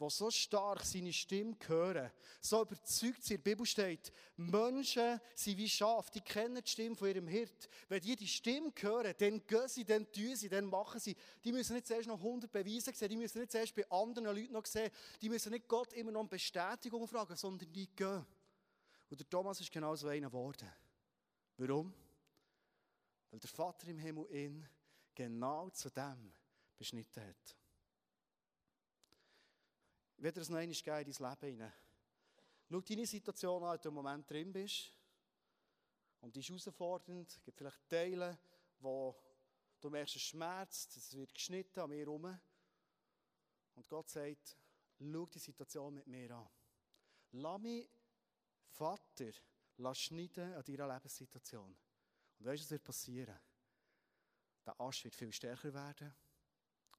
[0.00, 3.38] die so stark seine Stimme hören, so überzeugt sind.
[3.38, 7.68] In der Bibel steht, Menschen sind wie Schafe, die kennen die Stimme von ihrem Hirt.
[7.88, 11.16] Wenn die die Stimme hören, dann gehen sie, dann tun sie, dann machen sie.
[11.42, 14.52] Die müssen nicht zuerst noch 100 Beweise sehen, die müssen nicht zuerst bei anderen Leuten
[14.52, 18.24] noch sehen, die müssen nicht Gott immer noch um Bestätigung fragen, sondern die gehen.
[19.10, 20.70] Und der Thomas ist genau so einer geworden.
[21.56, 21.92] Warum?
[23.30, 24.68] Weil der Vater im Himmel ihn
[25.14, 26.32] genau zu dem
[26.76, 27.56] beschnitten hat.
[30.20, 31.72] Das noch einmal geben in dein Leben hinein.
[32.68, 34.92] Schau deine Situation an, in du im Moment drin bist.
[36.20, 37.30] Und die ist herausfordernd.
[37.30, 38.36] Es gibt vielleicht Teile,
[38.80, 39.16] wo
[39.80, 42.38] du merkst, es schmerzt, es wird geschnitten an mir herum.
[43.74, 44.56] Und Gott sagt,
[44.98, 46.48] schau die Situation mit mir an.
[47.32, 47.88] Lass mich,
[48.70, 49.30] Vater,
[49.76, 51.76] lass schneiden an deiner Lebenssituation.
[52.38, 53.38] Und weißt du, was wird passieren?
[54.66, 56.12] Der Asch wird viel stärker werden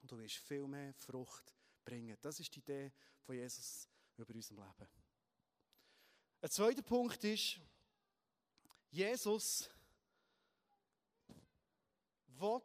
[0.01, 1.58] und du wirst viel mehr Frucht
[1.89, 2.17] bringen.
[2.21, 2.91] Das ist die Idee
[3.23, 4.89] von Jesus über unserem Leben.
[6.41, 7.59] Ein zweiter Punkt ist,
[8.91, 9.69] Jesus
[12.27, 12.61] will,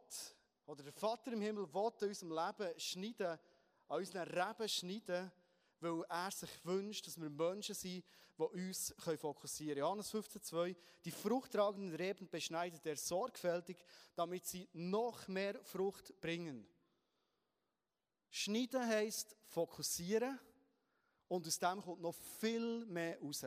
[0.67, 3.39] oder der Vater im Himmel will in unserem Leben schneiden,
[3.87, 5.31] an unseren Reben schneiden,
[5.79, 8.05] weil er sich wünscht, dass wir Menschen sind,
[8.37, 9.79] die uns fokussieren können.
[9.79, 13.77] Johannes 15,2 Die fruchttragenden Reben beschneidet er sorgfältig,
[14.13, 16.67] damit sie noch mehr Frucht bringen.
[18.37, 20.37] Schneiden heisst fokussieren
[21.29, 23.45] und aus dem kommt noch viel mehr raus.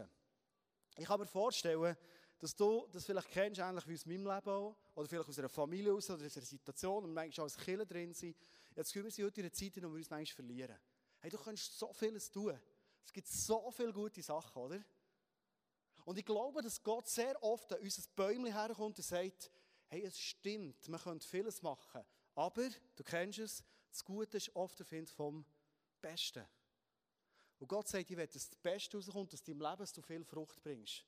[0.96, 1.94] Ich kann mir vorstellen,
[2.38, 5.50] dass du das vielleicht kennst, ähnlich wie aus meinem Leben auch, oder vielleicht aus einer
[5.50, 8.34] Familie aus oder aus einer Situation, und manchmal als Kinder drin sind.
[8.74, 10.78] Jetzt können wir sie heute in einer Zeit, in der wir uns manchmal verlieren.
[11.18, 12.58] Hey, du kannst so vieles tun.
[13.04, 14.82] Es gibt so viele gute Sachen, oder?
[16.06, 19.50] Und ich glaube, dass Gott sehr oft an unser Bäumchen herkommt und sagt,
[19.88, 22.02] hey, es stimmt, man könnte vieles machen.
[22.34, 25.44] Aber, du kennst es, das Gute ist oft der Find vom
[26.00, 26.44] Besten.
[27.58, 30.62] Und Gott sagt, ich will, dass das Beste rauskommt, dass deinem Leben du viel Frucht
[30.62, 31.04] bringst.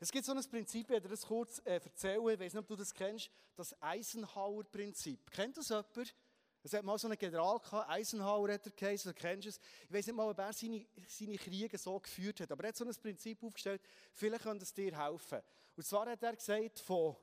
[0.00, 2.68] Es gibt so ein Prinzip, ich werde das kurz äh, erzählen, ich weiß nicht, ob
[2.68, 5.30] du das kennst, das Eisenhower-Prinzip.
[5.30, 6.14] Kennt das jemand?
[6.62, 9.60] Es hat mal so einen General gehabt, Eisenhower hat er geheißen, du kennst es.
[9.84, 12.76] Ich weiß nicht mal, ob er seine, seine Kriege so geführt hat, aber er hat
[12.76, 13.80] so ein Prinzip aufgestellt,
[14.12, 15.40] vielleicht könnte es dir helfen.
[15.76, 17.16] Und zwar hat er gesagt, von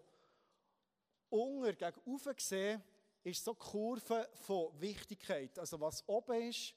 [1.29, 2.83] unten gegen oben gesehen,
[3.25, 5.57] ist so die Kurve von Wichtigkeit.
[5.57, 6.75] Also was oben ist,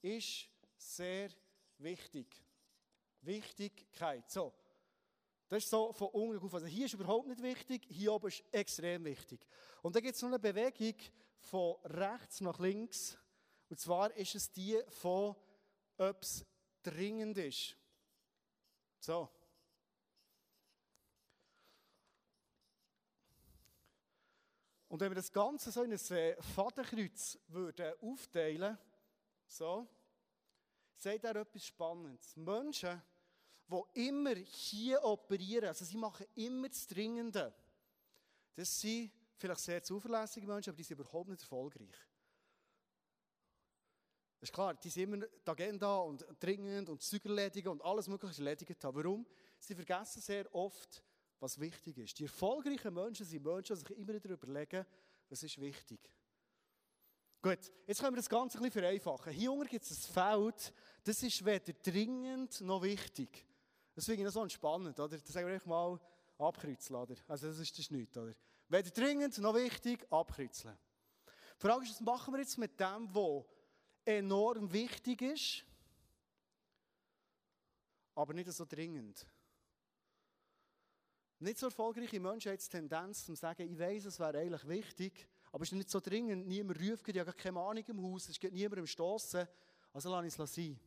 [0.00, 1.28] ist sehr
[1.78, 2.26] wichtig.
[3.22, 4.30] Wichtigkeit.
[4.30, 4.54] So.
[5.48, 6.54] Das ist so von unten auf.
[6.54, 9.44] Also hier ist überhaupt nicht wichtig, hier oben ist extrem wichtig.
[9.82, 10.94] Und dann gibt es noch eine Bewegung
[11.40, 13.18] von rechts nach links.
[13.68, 15.34] Und zwar ist es die von,
[15.96, 16.46] ob es
[16.82, 17.76] dringend ist.
[19.00, 19.28] So.
[24.88, 28.78] Und wenn wir das Ganze so in ein äh, Fadenkreuz würden aufteilen,
[29.46, 29.86] so,
[30.96, 32.36] sagt er etwas Spannendes.
[32.36, 33.00] Menschen,
[33.68, 37.54] die immer hier operieren, also sie machen immer das Dringende,
[38.54, 41.94] das sind vielleicht sehr zuverlässige Menschen, aber die sind überhaupt nicht erfolgreich.
[44.40, 48.08] Das ist klar, die sind immer die Agenda und dringend und Zeug erledigen und alles
[48.08, 48.96] Mögliche erledigt haben.
[48.96, 49.26] Warum?
[49.58, 51.02] Sie vergessen sehr oft,
[51.40, 52.18] was wichtig ist.
[52.18, 54.84] Die erfolgreichen Menschen sind Menschen, die sich immer wieder überlegen,
[55.28, 56.00] was ist wichtig.
[57.40, 59.32] Gut, jetzt können wir das Ganze ein bisschen vereinfachen.
[59.32, 60.72] Hier unten gibt es ein Feld,
[61.04, 63.46] das ist weder dringend noch wichtig.
[63.94, 65.16] Das finde ich noch so entspannend, oder?
[65.16, 66.00] Das sagen wir mal
[66.38, 67.14] abkreuzeln, oder?
[67.28, 68.34] Also das ist das nichts, oder?
[68.68, 70.76] Weder dringend noch wichtig, abkreuzeln.
[71.56, 73.44] Die Frage ist, was machen wir jetzt mit dem, was
[74.04, 75.64] enorm wichtig ist,
[78.14, 79.26] aber nicht so dringend?
[81.40, 85.28] Nicht so erfolgreiche Menschen haben die Tendenz zu sagen, ich weiß, es wäre eigentlich wichtig,
[85.52, 88.40] aber es ist nicht so dringend, niemand ruft, ich habe keine Ahnung im Haus, es
[88.40, 89.46] geht niemand im Stossen,
[89.92, 90.78] also lasse ich es sein.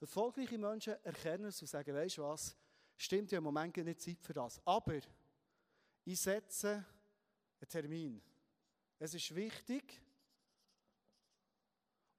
[0.00, 2.54] Erfolgreiche Menschen erkennen es und sagen, weißt du was,
[2.96, 5.00] stimmt ja im Moment nicht Zeit für das, aber
[6.04, 6.84] ich setze
[7.60, 8.22] einen Termin.
[8.98, 10.00] Es ist wichtig,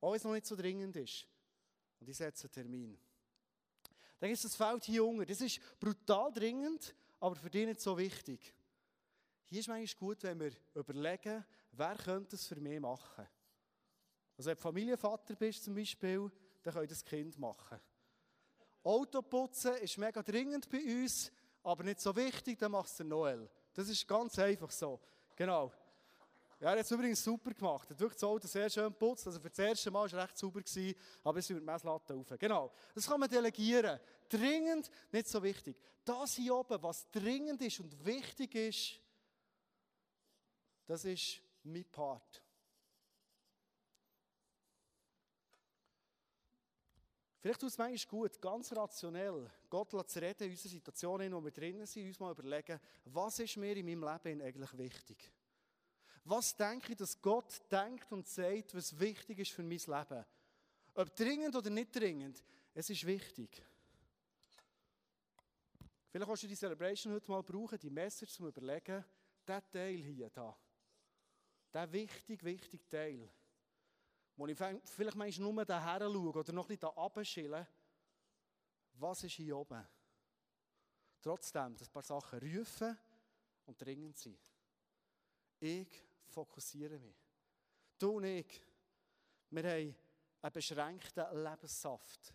[0.02, 1.28] auch wenn es noch nicht so dringend ist.
[2.00, 2.98] Und ich setze einen Termin.
[4.20, 5.26] Dann ist das Feld hier unten.
[5.26, 8.54] Das ist brutal dringend, aber für dich nicht so wichtig.
[9.46, 13.28] Hier ist es manchmal gut, wenn wir überlegen, wer könnte es für mich machen.
[14.38, 16.32] Also wenn du Familienvater bist zum Beispiel,
[16.64, 17.80] dann könnt das Kind machen.
[18.84, 21.32] Autoputzen ist mega dringend bei uns,
[21.64, 23.50] aber nicht so wichtig, dann macht es der Noel.
[23.74, 25.00] Das ist ganz einfach so.
[25.36, 25.72] Genau.
[26.60, 27.90] Ja, er hat es übrigens super gemacht.
[27.90, 29.28] Er hat wirklich das Auto sehr schön geputzt.
[29.28, 30.62] Also für das erste Mal war es recht sauber,
[31.24, 32.28] aber es ist mit Messlatte rauf.
[32.40, 32.72] Genau.
[32.94, 34.00] Das kann man delegieren.
[34.30, 35.78] Dringend, nicht so wichtig.
[36.06, 39.02] Das hier oben, was dringend ist und wichtig ist,
[40.86, 42.42] das ist mein Part.
[47.40, 51.44] Vielleicht tut es manchmal gut, ganz rationell, Gott zu reden in unserer Situation, in der
[51.44, 55.32] wir drinnen sind, uns mal überlegen, was ist mir in meinem Leben eigentlich wichtig?
[56.26, 60.26] Was denke ich, dass Gott denkt und sagt, was wichtig ist für mein Leben?
[60.96, 63.64] Ob dringend oder nicht dringend, es ist wichtig.
[66.10, 69.06] Vielleicht kannst du die Celebration heute mal brauchen, die Message zum Überlegen,
[69.46, 70.58] der Teil hier, da,
[71.72, 73.30] der wichtig, wichtige Teil,
[74.36, 77.68] wo ich vielleicht manchmal nur daher schaue oder noch ein bisschen da runterschille,
[78.94, 79.88] was ist hier oben?
[81.22, 82.98] Trotzdem, dass ein paar Sachen rufen
[83.66, 84.40] und dringend sind.
[85.60, 85.88] Ich
[86.36, 87.16] fokussiere mich.
[87.98, 88.62] Du und ich,
[89.50, 89.96] wir haben
[90.42, 92.34] einen beschränkten Lebenssaft.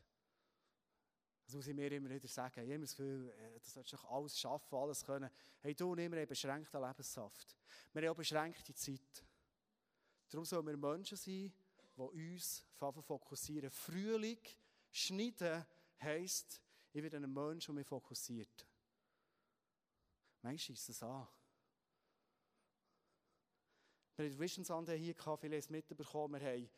[1.45, 2.61] Das muss ich mir immer wieder sagen.
[2.61, 5.31] Ich habe immer das Gefühl, äh, das sollst du alles schaffen, alles können.
[5.61, 7.57] Hey, du und ich, wir haben einen beschränkten Lebenssaft.
[7.93, 9.25] Wir haben auch beschränkte Zeit.
[10.29, 11.53] Darum sollen wir Menschen sein,
[11.97, 12.65] die uns
[13.03, 13.71] fokussieren.
[13.71, 14.41] Frühling,
[14.93, 15.67] schneiden,
[16.01, 16.61] heisst,
[16.93, 18.67] ich werde ein Mensch, der mich fokussiert.
[20.43, 21.27] Manchmal ist es an.
[24.20, 26.38] Wir haben Vision Sunday hier gehabt, viele haben es mitbekommen.
[26.42, 26.68] Wir haben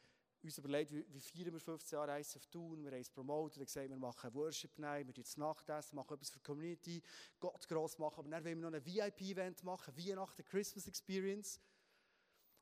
[0.44, 2.84] uns überlegt, wie, wie feiern wir 15 Jahre ISF tun.
[2.84, 6.30] Wir haben es promotet, wir gesagt, wir machen Worship Night, wir jetzt Nachtessen, machen etwas
[6.30, 7.02] für die Community,
[7.40, 8.20] Gott gross machen.
[8.20, 11.60] Aber dann wollen wir noch ein VIP-Event machen, Weihnachten, Christmas Experience.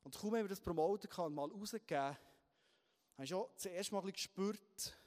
[0.01, 2.17] Und kaum haben wir das promoten und mal rausgegeben,
[3.17, 4.97] habe ich schon zuerst mal gespürt,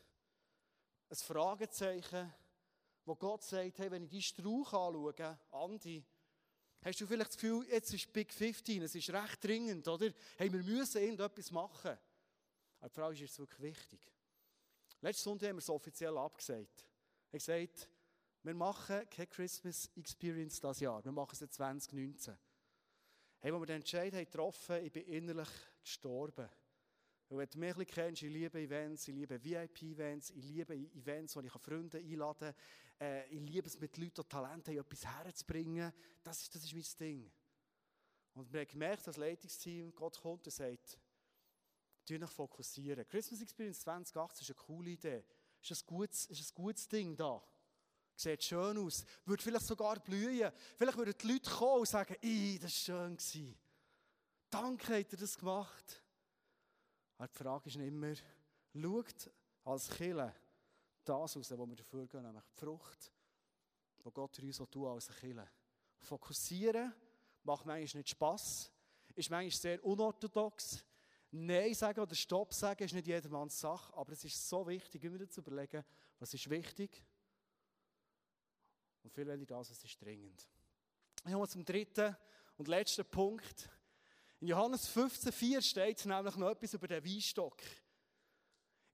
[1.10, 2.32] ein Fragezeichen,
[3.04, 6.04] wo Gott sagt, hey, wenn ich die Strauch anschaue, Andi,
[6.84, 10.10] Hast du vielleicht das Gefühl, jetzt ist Big 15, es ist recht dringend, oder?
[10.36, 11.96] Hey, wir müssen irgendetwas machen.
[12.78, 14.00] Aber die Frage ist, ist es wirklich wichtig?
[15.00, 16.84] Letzten Sonntag haben wir es offiziell abgesagt.
[17.32, 17.88] Er gesagt,
[18.42, 22.36] wir machen keine Christmas Experience dieses Jahr, wir machen es in 2019.
[23.40, 25.48] Hey, als wir den Entscheid haben getroffen ich bin innerlich
[25.82, 26.50] gestorben.
[27.28, 31.40] Und wenn du mich kennst, ich liebe Events, ich liebe VIP-Events, ich liebe Events, wo
[31.40, 32.54] ich Freunde einladen kann.
[33.00, 35.92] Äh, ich liebe es, mit Leuten, die Talente haben, etwas herzubringen.
[36.22, 37.32] Das ist, das ist mein Ding.
[38.34, 40.98] Und wir haben gemerkt, das Leitungsteam, Gott kommt und sagt,
[42.04, 43.06] tu dich fokussieren.
[43.06, 45.24] Christmas Experience 2018 ist eine coole Idee.
[45.60, 47.42] Ist ein gutes, ist ein gutes Ding da.
[48.16, 49.04] Sieht schön aus.
[49.24, 50.52] Würde vielleicht sogar blühen.
[50.76, 52.16] Vielleicht würden die Leute kommen und sagen,
[52.60, 53.56] das war schön.
[54.50, 56.02] Danke, habt ihr das gemacht.
[57.18, 58.14] Aber die Frage ist nicht immer,
[58.74, 59.30] schaut
[59.64, 60.34] als Killer
[61.04, 63.12] das raus, wo wir dafür gehen, nämlich die Frucht,
[64.04, 65.48] die Gott uns tun als Kirche.
[65.98, 66.92] Fokussieren
[67.42, 68.70] macht manchmal nicht Spass,
[69.14, 70.84] ist manchmal sehr unorthodox.
[71.30, 75.28] Nein sagen oder Stopp sagen ist nicht jedermanns Sache, aber es ist so wichtig, immer
[75.28, 75.84] zu überlegen,
[76.18, 77.02] was ist wichtig
[79.02, 80.48] und viel weniger das, was ist dringend.
[81.24, 82.16] Ich komme zum dritten
[82.56, 83.68] und letzten Punkt.
[84.40, 87.56] In Johannes 15,4 steht nämlich noch etwas über den Weinstock.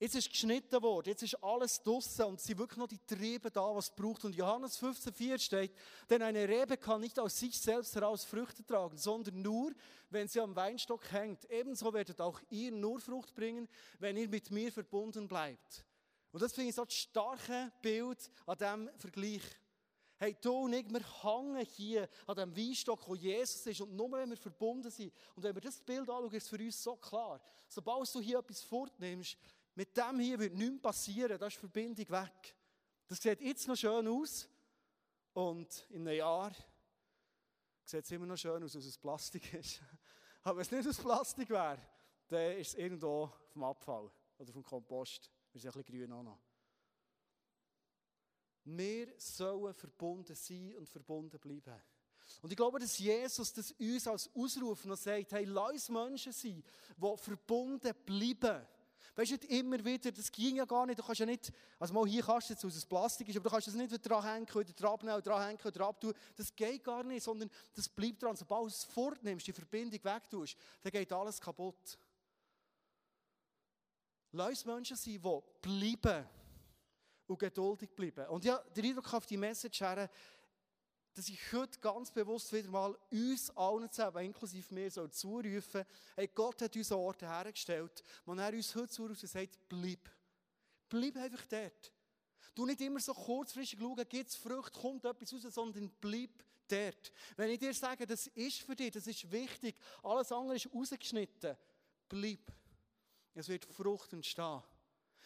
[0.00, 3.50] Jetzt ist geschnitten worden, jetzt ist alles draussen und es sind wirklich noch die Triebe
[3.50, 4.24] da, was es braucht.
[4.24, 5.72] Und Johannes 15,4 steht,
[6.08, 9.72] denn eine Rebe kann nicht aus sich selbst heraus Früchte tragen, sondern nur,
[10.08, 11.44] wenn sie am Weinstock hängt.
[11.50, 15.84] Ebenso werdet auch ihr nur Frucht bringen, wenn ihr mit mir verbunden bleibt.
[16.32, 19.42] Und das finde ich so das starke Bild an diesem Vergleich.
[20.16, 23.80] Hey, du und ich, wir hängen hier an dem Weinstock, wo Jesus ist.
[23.82, 26.58] Und nur wenn wir verbunden sind, und wenn wir das Bild anschauen, ist es für
[26.58, 27.38] uns so klar.
[27.68, 29.36] Sobald du hier etwas fortnimmst,
[29.74, 32.54] mit dem hier wird nichts passieren, da ist die Verbindung weg.
[33.06, 34.48] Das sieht jetzt noch schön aus
[35.33, 36.52] und in einem Jahr
[37.85, 39.80] sieht es immer noch schön aus, als es Plastik ist.
[40.42, 41.80] Aber wenn es nicht aus Plastik wäre,
[42.28, 45.30] dann ist es irgendwo vom Abfall oder vom Kompost.
[45.52, 46.40] Wir sind ein bisschen grün auch noch.
[48.64, 51.83] Wir sollen verbunden sein und verbunden bleiben.
[52.42, 56.62] Und ich glaube, dass Jesus das uns als Ausruf noch sagt, hey, lass Menschen sein,
[56.96, 58.66] die verbunden bleiben.
[59.16, 61.92] Weißt du, nicht immer wieder, das ging ja gar nicht, du kannst ja nicht, also
[61.92, 63.99] mal hier kannst du jetzt, weil es Plastik ist, aber du kannst es nicht wieder
[63.99, 66.14] dranhängen, wieder drannehmen, dranhängen, oder abtun.
[66.37, 68.37] Das geht gar nicht, sondern das bleibt dran.
[68.37, 71.99] Sobald du es fortnimmst, die Verbindung wegtust, dann geht alles kaputt.
[74.33, 75.18] Lass Menschen sein, die
[75.61, 76.27] bleiben
[77.27, 78.27] und geduldig bleiben.
[78.29, 80.09] Und ja, der Eindruck auf die Message her,
[81.20, 85.85] dass ich heute ganz bewusst wieder mal uns allen zusammen, inklusive mir, soll zurufen,
[86.16, 90.09] hey, Gott hat uns an Orte hergestellt, wo er uns heute zuruft und sagt, bleib.
[90.88, 91.92] Bleib einfach dort.
[92.54, 97.12] Du nicht immer so kurzfristig schauen, gibt es Frucht, kommt etwas raus, sondern bleib dort.
[97.37, 101.54] Wenn ich dir sage, das ist für dich, das ist wichtig, alles andere ist rausgeschnitten,
[102.09, 102.50] bleib.
[103.35, 104.62] Es wird Frucht entstehen.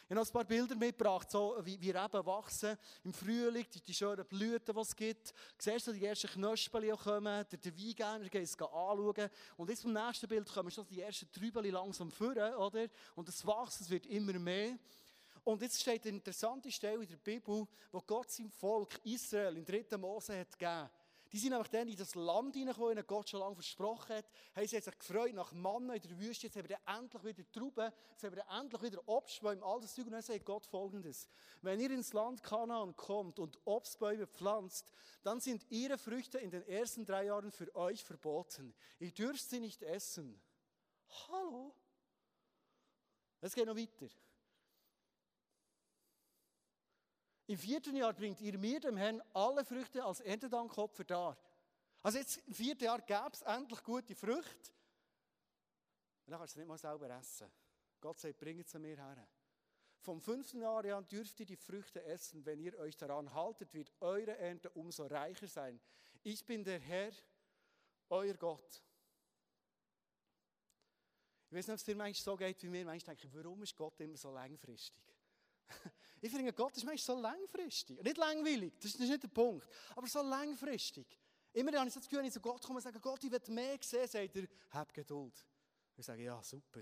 [0.06, 3.80] Ich habe noch ein paar Bilder mitgebracht, so wie, wie Reben wachsen im Frühling, die,
[3.80, 5.30] die schönen Blüten, die es gibt.
[5.30, 9.30] Du siehst du die ersten Knöspel kommen, der, der Weingärtner geht es anschauen.
[9.56, 12.86] Und jetzt beim nächsten Bild kommen schon die ersten Trübel langsam führen, oder?
[13.14, 14.76] Und es wächst, es wird immer mehr.
[15.42, 19.64] Und jetzt steht eine interessante Stelle in der Bibel, wo Gott seinem Volk Israel in
[19.64, 19.96] 3.
[19.96, 20.90] Mose hat gegeben.
[21.35, 24.25] Die sind nämlich dann in das Land hineingekommen, das Gott schon lange versprochen hat.
[24.55, 26.47] Haben sie sich gefreut nach Mannen in der Wüste.
[26.47, 30.07] Jetzt haben wir endlich wieder Trauben, jetzt haben wir endlich wieder Obstbäume, all das Zeug.
[30.07, 31.27] Und dann sagt Gott folgendes.
[31.61, 34.92] Wenn ihr ins Land Kanaan kommt und Obstbäume pflanzt,
[35.25, 38.73] dann sind ihre Früchte in den ersten drei Jahren für euch verboten.
[39.01, 40.40] Ihr dürft sie nicht essen.
[41.27, 41.75] Hallo?
[43.40, 44.07] Es geht noch weiter.
[47.46, 51.37] Im vierten Jahr bringt ihr mir, dem Herrn, alle Früchte als Erntedankopfer dar.
[52.02, 54.72] Also jetzt im vierten Jahr gäbe es endlich gute Früchte.
[56.24, 57.50] Und dann kannst du es nicht mal selber essen.
[58.00, 59.28] Gott sagt, bringt sie mir her.
[60.00, 62.44] Vom fünften Jahr an dürft ihr die Früchte essen.
[62.44, 65.80] Wenn ihr euch daran haltet, wird eure Ernte umso reicher sein.
[66.22, 67.12] Ich bin der Herr,
[68.11, 68.83] euer Gott.
[71.48, 72.85] Ich weiß nicht, ob es dir manchmal so geht wie mir.
[72.85, 75.04] Manchmal denke ich, warum ist Gott immer so langfristig?
[76.24, 78.02] Ich finde, Gott ist manchmal so langfristig.
[78.02, 79.68] Nicht langweilig, das ist nicht der Punkt.
[79.94, 81.06] Aber so langfristig.
[81.52, 83.40] Immer habe ich das Gefühl, wenn ich zu Gott komme und sage, Gott, ich will
[83.48, 85.44] mehr sehen, sagt er, hab Geduld.
[85.94, 86.80] Ich sage, ja, super.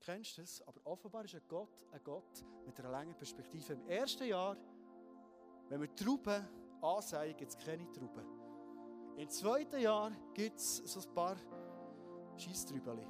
[0.00, 0.60] Kennst du das?
[0.62, 3.74] Aber offenbar ist ein Gott ein Gott mit einer langen Perspektive.
[3.74, 4.56] Im ersten Jahr,
[5.68, 6.48] wenn wir Trauben
[6.82, 8.26] ansehen, gibt es keine Trauben.
[9.16, 11.36] Im zweiten Jahr gibt es so ein paar
[12.36, 13.06] Scheisstrübeli.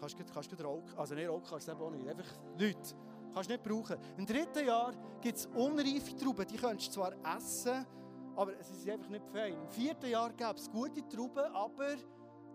[0.00, 2.24] Kannst du kannst du rauchen, also nicht rauchen kannst du auch nicht, einfach
[2.58, 2.94] nichts.
[3.34, 3.96] Kannst du nicht brauchen.
[4.16, 7.86] Im dritten Jahr gibt es unreife Trauben, die kannst du zwar essen,
[8.34, 9.54] aber sie sind einfach nicht fein.
[9.54, 11.96] Im vierten Jahr gibt es gute Trauben, aber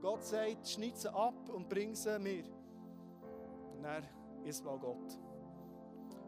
[0.01, 2.45] Gott sagt, schneid sie ab und bring sie mir.
[3.75, 4.03] Und dann
[4.43, 5.19] ist mal Gott.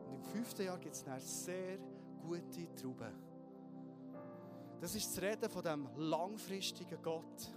[0.06, 1.77] Und im fünften Jahr gibt es dann sehr
[2.21, 3.13] gute Trauben.
[4.80, 7.51] Das ist das Reden von dem langfristigen Gott.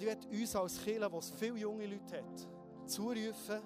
[0.00, 2.48] Und ich werde uns als Kirche, es viele junge Leute hat,
[2.86, 3.60] zurufen,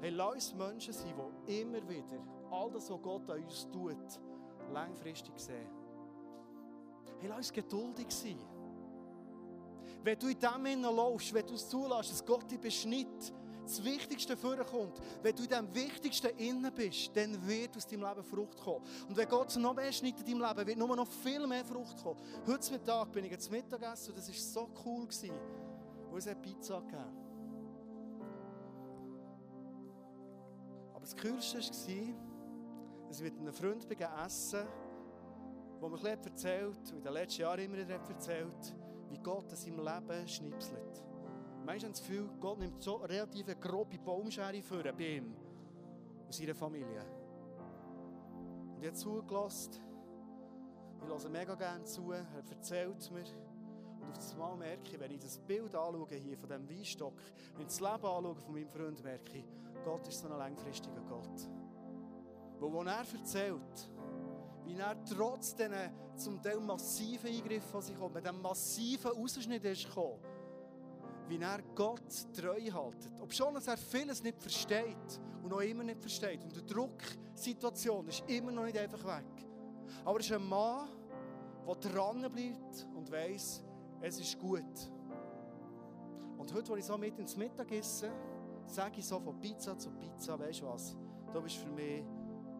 [0.00, 1.12] hey, lass uns Menschen sein,
[1.46, 2.18] die immer wieder
[2.50, 4.20] all das, was Gott an uns tut,
[4.72, 5.68] langfristig sehen.
[7.20, 8.38] Hey, lass uns geduldig sein.
[10.02, 13.34] Wenn du in dem Innen laufst, wenn du es zulässt, dass Gott dich beschnitt,
[13.64, 18.24] das Wichtigste vorkommt, wenn du in dem Wichtigsten innen bist, dann wird aus deinem Leben
[18.24, 18.84] Frucht kommen.
[19.08, 22.02] Und wenn Gott noch mehr schneidet in deinem Leben, wird nur noch viel mehr Frucht
[22.02, 22.20] kommen.
[22.46, 25.34] Heute Mittag bin ich jetzt Mittagessen und das war so cool, gewesen,
[26.10, 27.12] wo es eine Pizza gab.
[30.92, 33.86] Aber das Coolste war, dass ich mit einem Freund
[34.24, 34.66] essen
[35.80, 38.74] wo mir erzählt, und in den letzten Jahren immer erzählt,
[39.10, 41.02] wie Gott in seinem Leben schnipselt.
[41.64, 45.34] Manchmal das Gefühl, Gott nimmt so eine relativ grobe Baumschere für bei ihm
[46.26, 47.00] und seiner Familie.
[48.74, 49.80] Und ich habe zugelassen,
[51.00, 53.24] ich höre mega gerne zu, er erzählt mir,
[54.00, 57.14] und auf das Mal merke ich, wenn ich das Bild anschaue hier von diesem Weinstock,
[57.54, 59.44] wenn ich das Leben anschaue von meinem Freund, merke ich,
[59.84, 61.48] Gott ist so ein langfristiger Gott.
[62.60, 63.90] Wo, wo er erzählt,
[64.66, 65.72] wie er trotz diesen
[66.16, 70.18] zum Teil massiven Eingriffen, die kommen, mit diesem massiven Ausschnitt ist gekommen,
[71.28, 73.12] wie er Gott treu hält.
[73.20, 76.42] Ob schon er vieles nicht versteht und noch immer nicht versteht.
[76.42, 79.46] Und die Drucksituation ist immer noch nicht einfach weg.
[80.04, 80.88] Aber es ist ein Mann,
[81.66, 83.62] der dranbleibt und weiss,
[84.00, 84.90] es ist gut.
[86.36, 88.10] Und heute, als ich so mit ins Mittagessen,
[88.66, 90.96] sage ich so von Pizza zu Pizza, weißt du was?
[91.32, 92.04] Du bist für mich,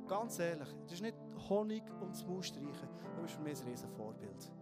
[0.06, 1.16] ganz ehrlich, das ist nicht
[1.48, 4.52] Honig ums Maul streichen, du bist für mich ein riesen Vorbild.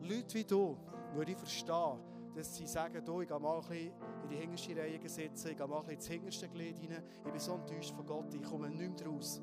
[0.00, 0.76] Leute wie du
[1.14, 1.98] würde ich verstehen,
[2.34, 5.56] dass sie sagen, du, ich gehe mal ein bisschen in die hinterste Reihe sitzen, ich
[5.56, 8.42] gehe mal ein bisschen ins hinterste Glied rein, ich bin so enttäuscht von Gott, ich
[8.42, 9.42] komme nicht mehr raus.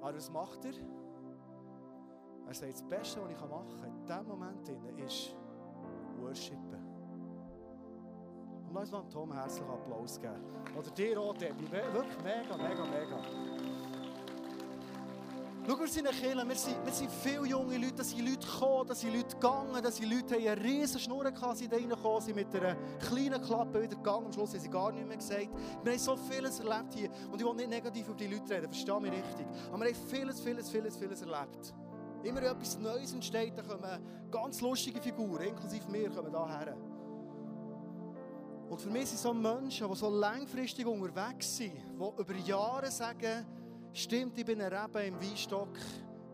[0.00, 0.74] Aber was macht er?
[2.46, 4.68] Er sagt, das Beste, was ich machen kann, in diesem Moment
[5.06, 5.36] ist
[6.18, 6.92] worshipen.
[8.68, 10.42] Und lass mal Tom herzlichen Applaus geben.
[10.76, 11.70] Oder dir auch, Debbie.
[11.70, 13.71] Wirklich mega, mega, mega.
[15.64, 18.44] Schau, wir sind eine Kirche, wir sind, wir sind viele junge Leute, da sind Leute
[18.44, 22.20] gekommen, da sind Leute gegangen, da sind Leute, die eine riesen Schnur sie da reingekommen
[22.20, 25.50] sind mit einer kleinen Klappe wieder gegangen, am Schluss haben sie gar nichts mehr gesagt.
[25.84, 28.72] Wir haben so vieles erlebt hier und ich will nicht negativ über die Leute reden,
[28.72, 29.46] verstehe mich richtig.
[29.72, 31.74] Aber wir haben vieles, vieles, vieles, vieles erlebt.
[32.24, 36.76] Immer etwas Neues entsteht, da kommen ganz lustige Figuren, inklusive mir, kommen da her.
[38.68, 43.46] Und für mich sind so Menschen, die so langfristig unterwegs sind, die über Jahre sagen,
[43.92, 45.76] stimmt, ich bin ein Rebe im Weinstock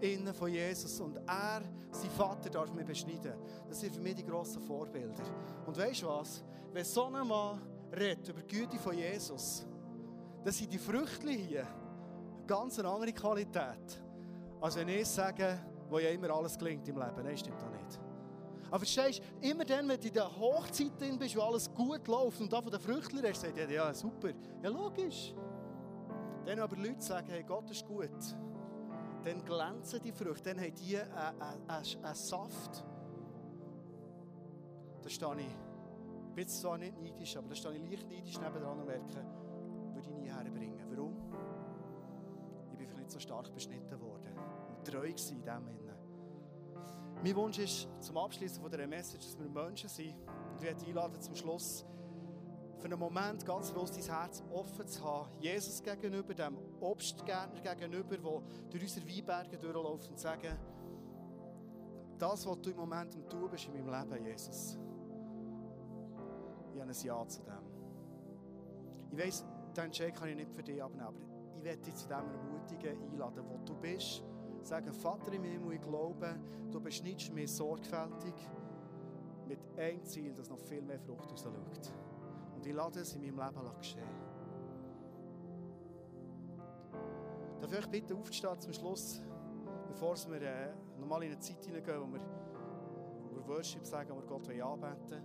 [0.00, 3.34] innen von Jesus und er, sein Vater, darf mich beschneiden.
[3.68, 5.24] Das sind für mich die grossen Vorbilder.
[5.66, 6.44] Und weißt du was?
[6.72, 7.60] Wenn so ein Mann
[7.92, 9.66] redet über die Güte von Jesus,
[10.44, 14.02] dann sind die Früchte hier eine ganz andere Qualität,
[14.60, 17.22] als wenn ich sage, wo ja immer alles gelingt im Leben.
[17.24, 18.00] Nein, stimmt doch nicht.
[18.70, 22.06] Aber verstehst du, immer dann, wenn du in der Hochzeit drin bist, wo alles gut
[22.06, 24.28] läuft und da von den Früchten redest, sagst du, ja, super,
[24.62, 25.34] ja, logisch.
[26.46, 28.36] Dann aber Leute sagen, hey, Gott ist gut,
[29.24, 32.84] dann glänzen die Früchte, dann haben die einen Saft.
[35.02, 35.46] Da stehe ich,
[36.28, 39.24] ich bin zwar nicht neidisch, aber da stehe ich leicht neidisch nebenan und merke,
[39.94, 40.84] würde ich nie herbringen.
[40.90, 41.16] Warum?
[42.72, 44.32] Ich bin vielleicht nicht so stark beschnitten worden
[44.70, 45.88] und treu gewesen in dem Sinne.
[47.22, 50.14] Mein Wunsch ist, zum Abschließen von dieser Message, dass wir Menschen sind
[50.52, 51.84] und wir einladen zum Schluss,
[52.78, 58.16] für einen Moment ganz bewusst dein Herz offen zu haben, Jesus gegenüber, dem Obstgärtner gegenüber,
[58.16, 60.56] der durch unsere Weinberge durchläuft und sagen,
[62.18, 64.78] das, was du im Moment am tun bist in meinem Leben, Jesus,
[66.74, 67.68] ich habe ein Ja zu dem.
[69.10, 69.44] Ich weiss,
[69.76, 71.18] den Check kann ich nicht für dich abnehmen, aber
[71.56, 74.22] ich werde dich zu dem ermutigen, einladen, wo du bist.
[74.62, 76.38] Sagen, Vater im Himmel, ich glaube,
[76.70, 78.34] du beschneidest mich sorgfältig
[79.46, 81.92] mit einem Ziel, dass noch viel mehr Frucht rausschaut.
[82.58, 84.02] Und ich lade es in meinem Leben geschehen.
[87.60, 89.22] Darf ich euch bitte aufzustehen zum Schluss,
[89.86, 94.16] bevor wir äh, nochmal in eine Zeit hineingehen, wo wir, wo wir Worship sagen, wo
[94.16, 95.22] wir Gott anbeten wollen.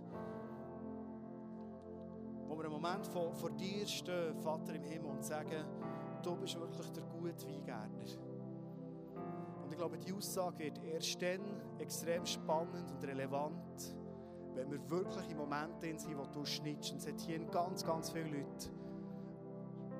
[2.46, 5.64] Wo wir einen Moment vor, vor dir stehen, Vater im Himmel, und sagen,
[6.22, 8.04] du bist wirklich der gute Weingärtner.
[9.60, 11.40] Und ich glaube, die Aussage wird erst dann
[11.80, 13.96] extrem spannend und relevant,
[14.54, 16.92] wenn wir wirklich im Moment sind, wo du schnittst.
[16.92, 18.70] Und es hat hier ganz, ganz viele Leute,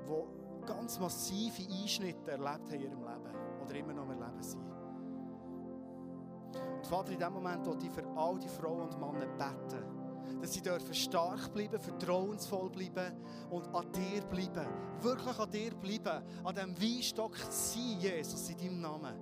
[0.06, 4.64] die ganz massive Einschnitte erlebt haben in ihrem Leben oder immer noch im Leben sind.
[6.76, 10.52] Und Vater, in dem Moment will ich für all die Frauen und Männer beten, dass
[10.52, 13.16] sie dürfen stark bleiben, vertrauensvoll bleiben
[13.50, 14.66] und an dir bleiben.
[15.00, 19.14] Wirklich an dir bleiben, an diesem Weinstock sein, Jesus, in deinem Namen.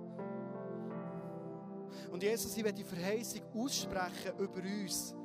[2.11, 5.15] Und Jesus, ich werde die Verheißung aussprechen über uns,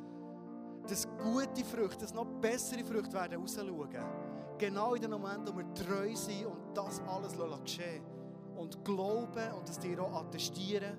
[0.89, 3.89] dass gute Früchte, dass noch bessere Früchte werden rausschauen.
[4.59, 8.03] Genau in dem Moment, wo wir treu sind und das alles geschehen
[8.57, 10.99] Und glauben und es dir auch attestieren,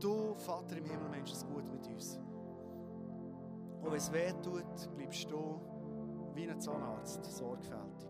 [0.00, 2.18] du, Vater im Himmel, Mensch, es gut mit uns.
[3.82, 5.60] Und wenn es weh tut, bleibst du
[6.34, 8.08] wie ein Zahnarzt, sorgfältig.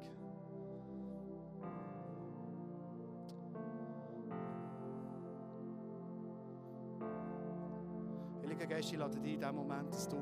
[8.42, 10.16] Heiliger Geist, ich lade dich in dem Moment, dass du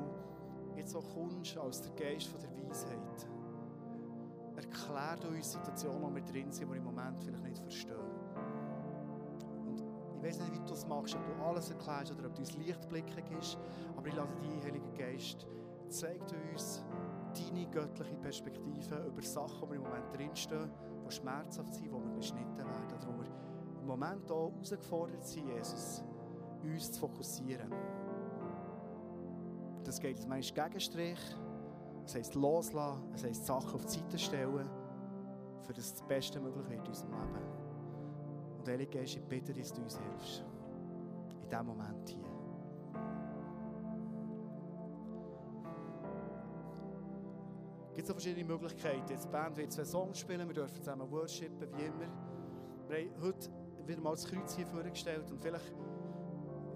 [0.77, 3.27] jetzt so kommst als der Geist von der Weisheit.
[4.55, 7.95] erklär du uns Situationen, wo wir drin sind, die wir im Moment vielleicht nicht verstehen.
[9.65, 9.83] Und
[10.17, 12.55] ich weiß nicht, wie du das machst, ob du alles erklärst oder ob du uns
[12.57, 13.57] Lichtblicke gibst,
[13.95, 15.47] aber ich lade dich, Heiliger Geist,
[15.89, 16.21] zeig
[16.51, 16.83] uns
[17.33, 20.71] deine göttliche Perspektive über Sachen, die wir im Moment drinstehen,
[21.05, 23.27] die schmerzhaft sind, wo wir beschnitten werden, oder wo wir
[23.81, 26.03] im Moment auch herausgefordert sind, Jesus,
[26.63, 27.71] uns zu fokussieren.
[29.87, 31.17] Das geht jetzt manchmal Gegenstrich,
[32.03, 34.69] das heisst loslassen, das heisst Sachen auf die Seite stellen,
[35.63, 38.59] für das das Beste möglich wird in unserem Leben.
[38.59, 40.43] Und Heilige Geist, ich bitte, dass du uns hilfst.
[41.41, 42.25] In diesem Moment hier.
[47.87, 49.09] Es gibt so verschiedene Möglichkeiten.
[49.09, 52.11] Jetzt die Band wird zwei Songs spielen, wir dürfen zusammen worshipen, wie immer.
[52.89, 53.49] Wir haben heute
[53.85, 55.73] wieder mal das Kreuz hier vorgestellt und vielleicht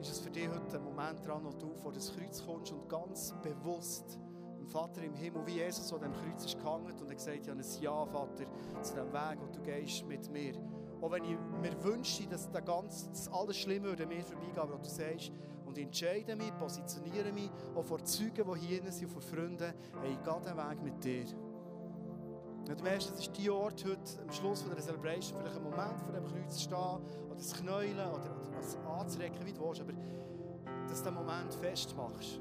[0.01, 2.89] ist es für dich heute ein Moment dran, wo du vor das Kreuz kommst und
[2.89, 4.19] ganz bewusst
[4.57, 7.53] dem Vater im Himmel, wie Jesus an dem Kreuz ist gehangen und er gesagt ja
[7.53, 8.45] ein Ja, Vater,
[8.81, 10.53] zu dem Weg, wo du gehst mit mir.
[11.01, 14.77] Auch wenn ich mir wünsche, dass das, ganze, das alles Schlimme würde mir vorbeigehen, aber
[14.77, 15.31] du sagst,
[15.65, 20.23] und entscheide mich, positioniere mich, auch vor Zeugen, die hier sind, vor Freunden, hey, ich
[20.23, 21.25] gehe den Weg mit dir.
[22.71, 25.69] Und du merkst, das ist die Ort heute, am Schluss von der Celebration, vielleicht einen
[25.69, 29.59] Moment vor dem Kreuz zu stehen, oder das Knäulen, oder, oder das anzurecken, wie du
[29.59, 29.91] willst, aber
[30.87, 32.39] dass du den Moment festmachst.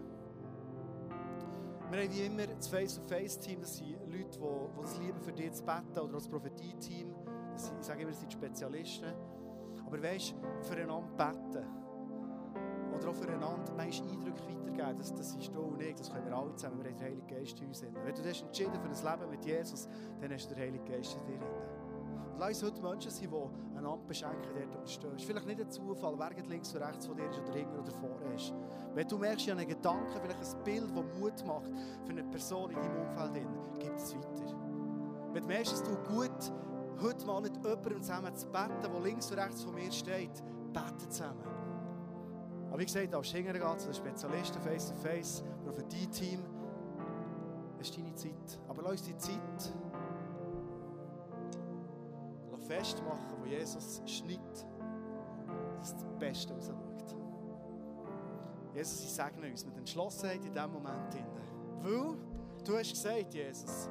[1.91, 5.53] Wir haben wie immer das Face-to-Face-Team, das sind Leute, die, die es lieben, für dich
[5.53, 7.13] zu beten, oder das Prophetie-Team,
[7.57, 9.13] ich sage immer, das sind Spezialisten.
[9.85, 11.67] Aber weißt du, füreinander beten,
[12.95, 14.99] oder auch füreinander manchmal Eindrücke weitergeben.
[14.99, 16.83] Das, das ist du und ich, das können wir alle zusammen.
[16.83, 17.83] Wir haben den Heiligen Geist in uns.
[17.83, 19.89] Wenn du dich entschieden für ein Leben mit Jesus,
[20.21, 21.47] dann hast du den Heiligen Geist in dir.
[22.33, 25.25] Und lass uns heute Menschen sein, die einander beschenken, dort wo du stehst.
[25.25, 28.35] Vielleicht nicht ein Zufall, wer links oder rechts von dir ist oder hinten oder vorne
[28.35, 28.55] ist.
[28.95, 31.71] Wenn du merkst, habe einen Gedanken, vielleicht ein Bild, das Mut macht
[32.05, 33.47] für eine Person in deinem Umfeld,
[33.79, 34.57] gib es weiter.
[35.33, 36.53] Wenn du merkst, dass du gut
[37.01, 41.09] heute mal mit jemandem zusammen zu beten, der links und rechts von mir steht, bete
[41.09, 41.50] zusammen.
[42.71, 46.41] Aber wie gesagt, als Schinger geht zu den Spezialisten, face-to-face, Prophetie-Team.
[47.77, 48.61] Das ist deine Zeit.
[48.69, 49.73] Aber lass uns die Zeit
[52.71, 54.01] festmachen, wo Jesus
[55.79, 57.17] dass das Beste rausschaut.
[58.75, 61.17] Jesus, ich segne uns mit Entschlossenheit in diesem Moment.
[61.83, 62.17] Weil
[62.65, 63.91] du hast gesagt, Jesus,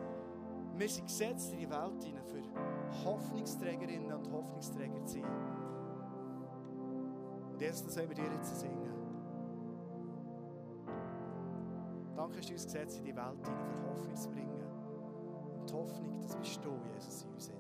[0.78, 5.49] wir sind gesetzt in die Welt hinein, für Hoffnungsträgerinnen und Hoffnungsträger zu sein.
[7.60, 8.88] Und Jesus, sollen wir dir jetzt singen.
[12.16, 14.64] Danke, dass du uns gesetzt in die Welt hinein, für Hoffnung zu bringen.
[15.60, 17.59] Und die Hoffnung, das bist du, Jesus, in uns.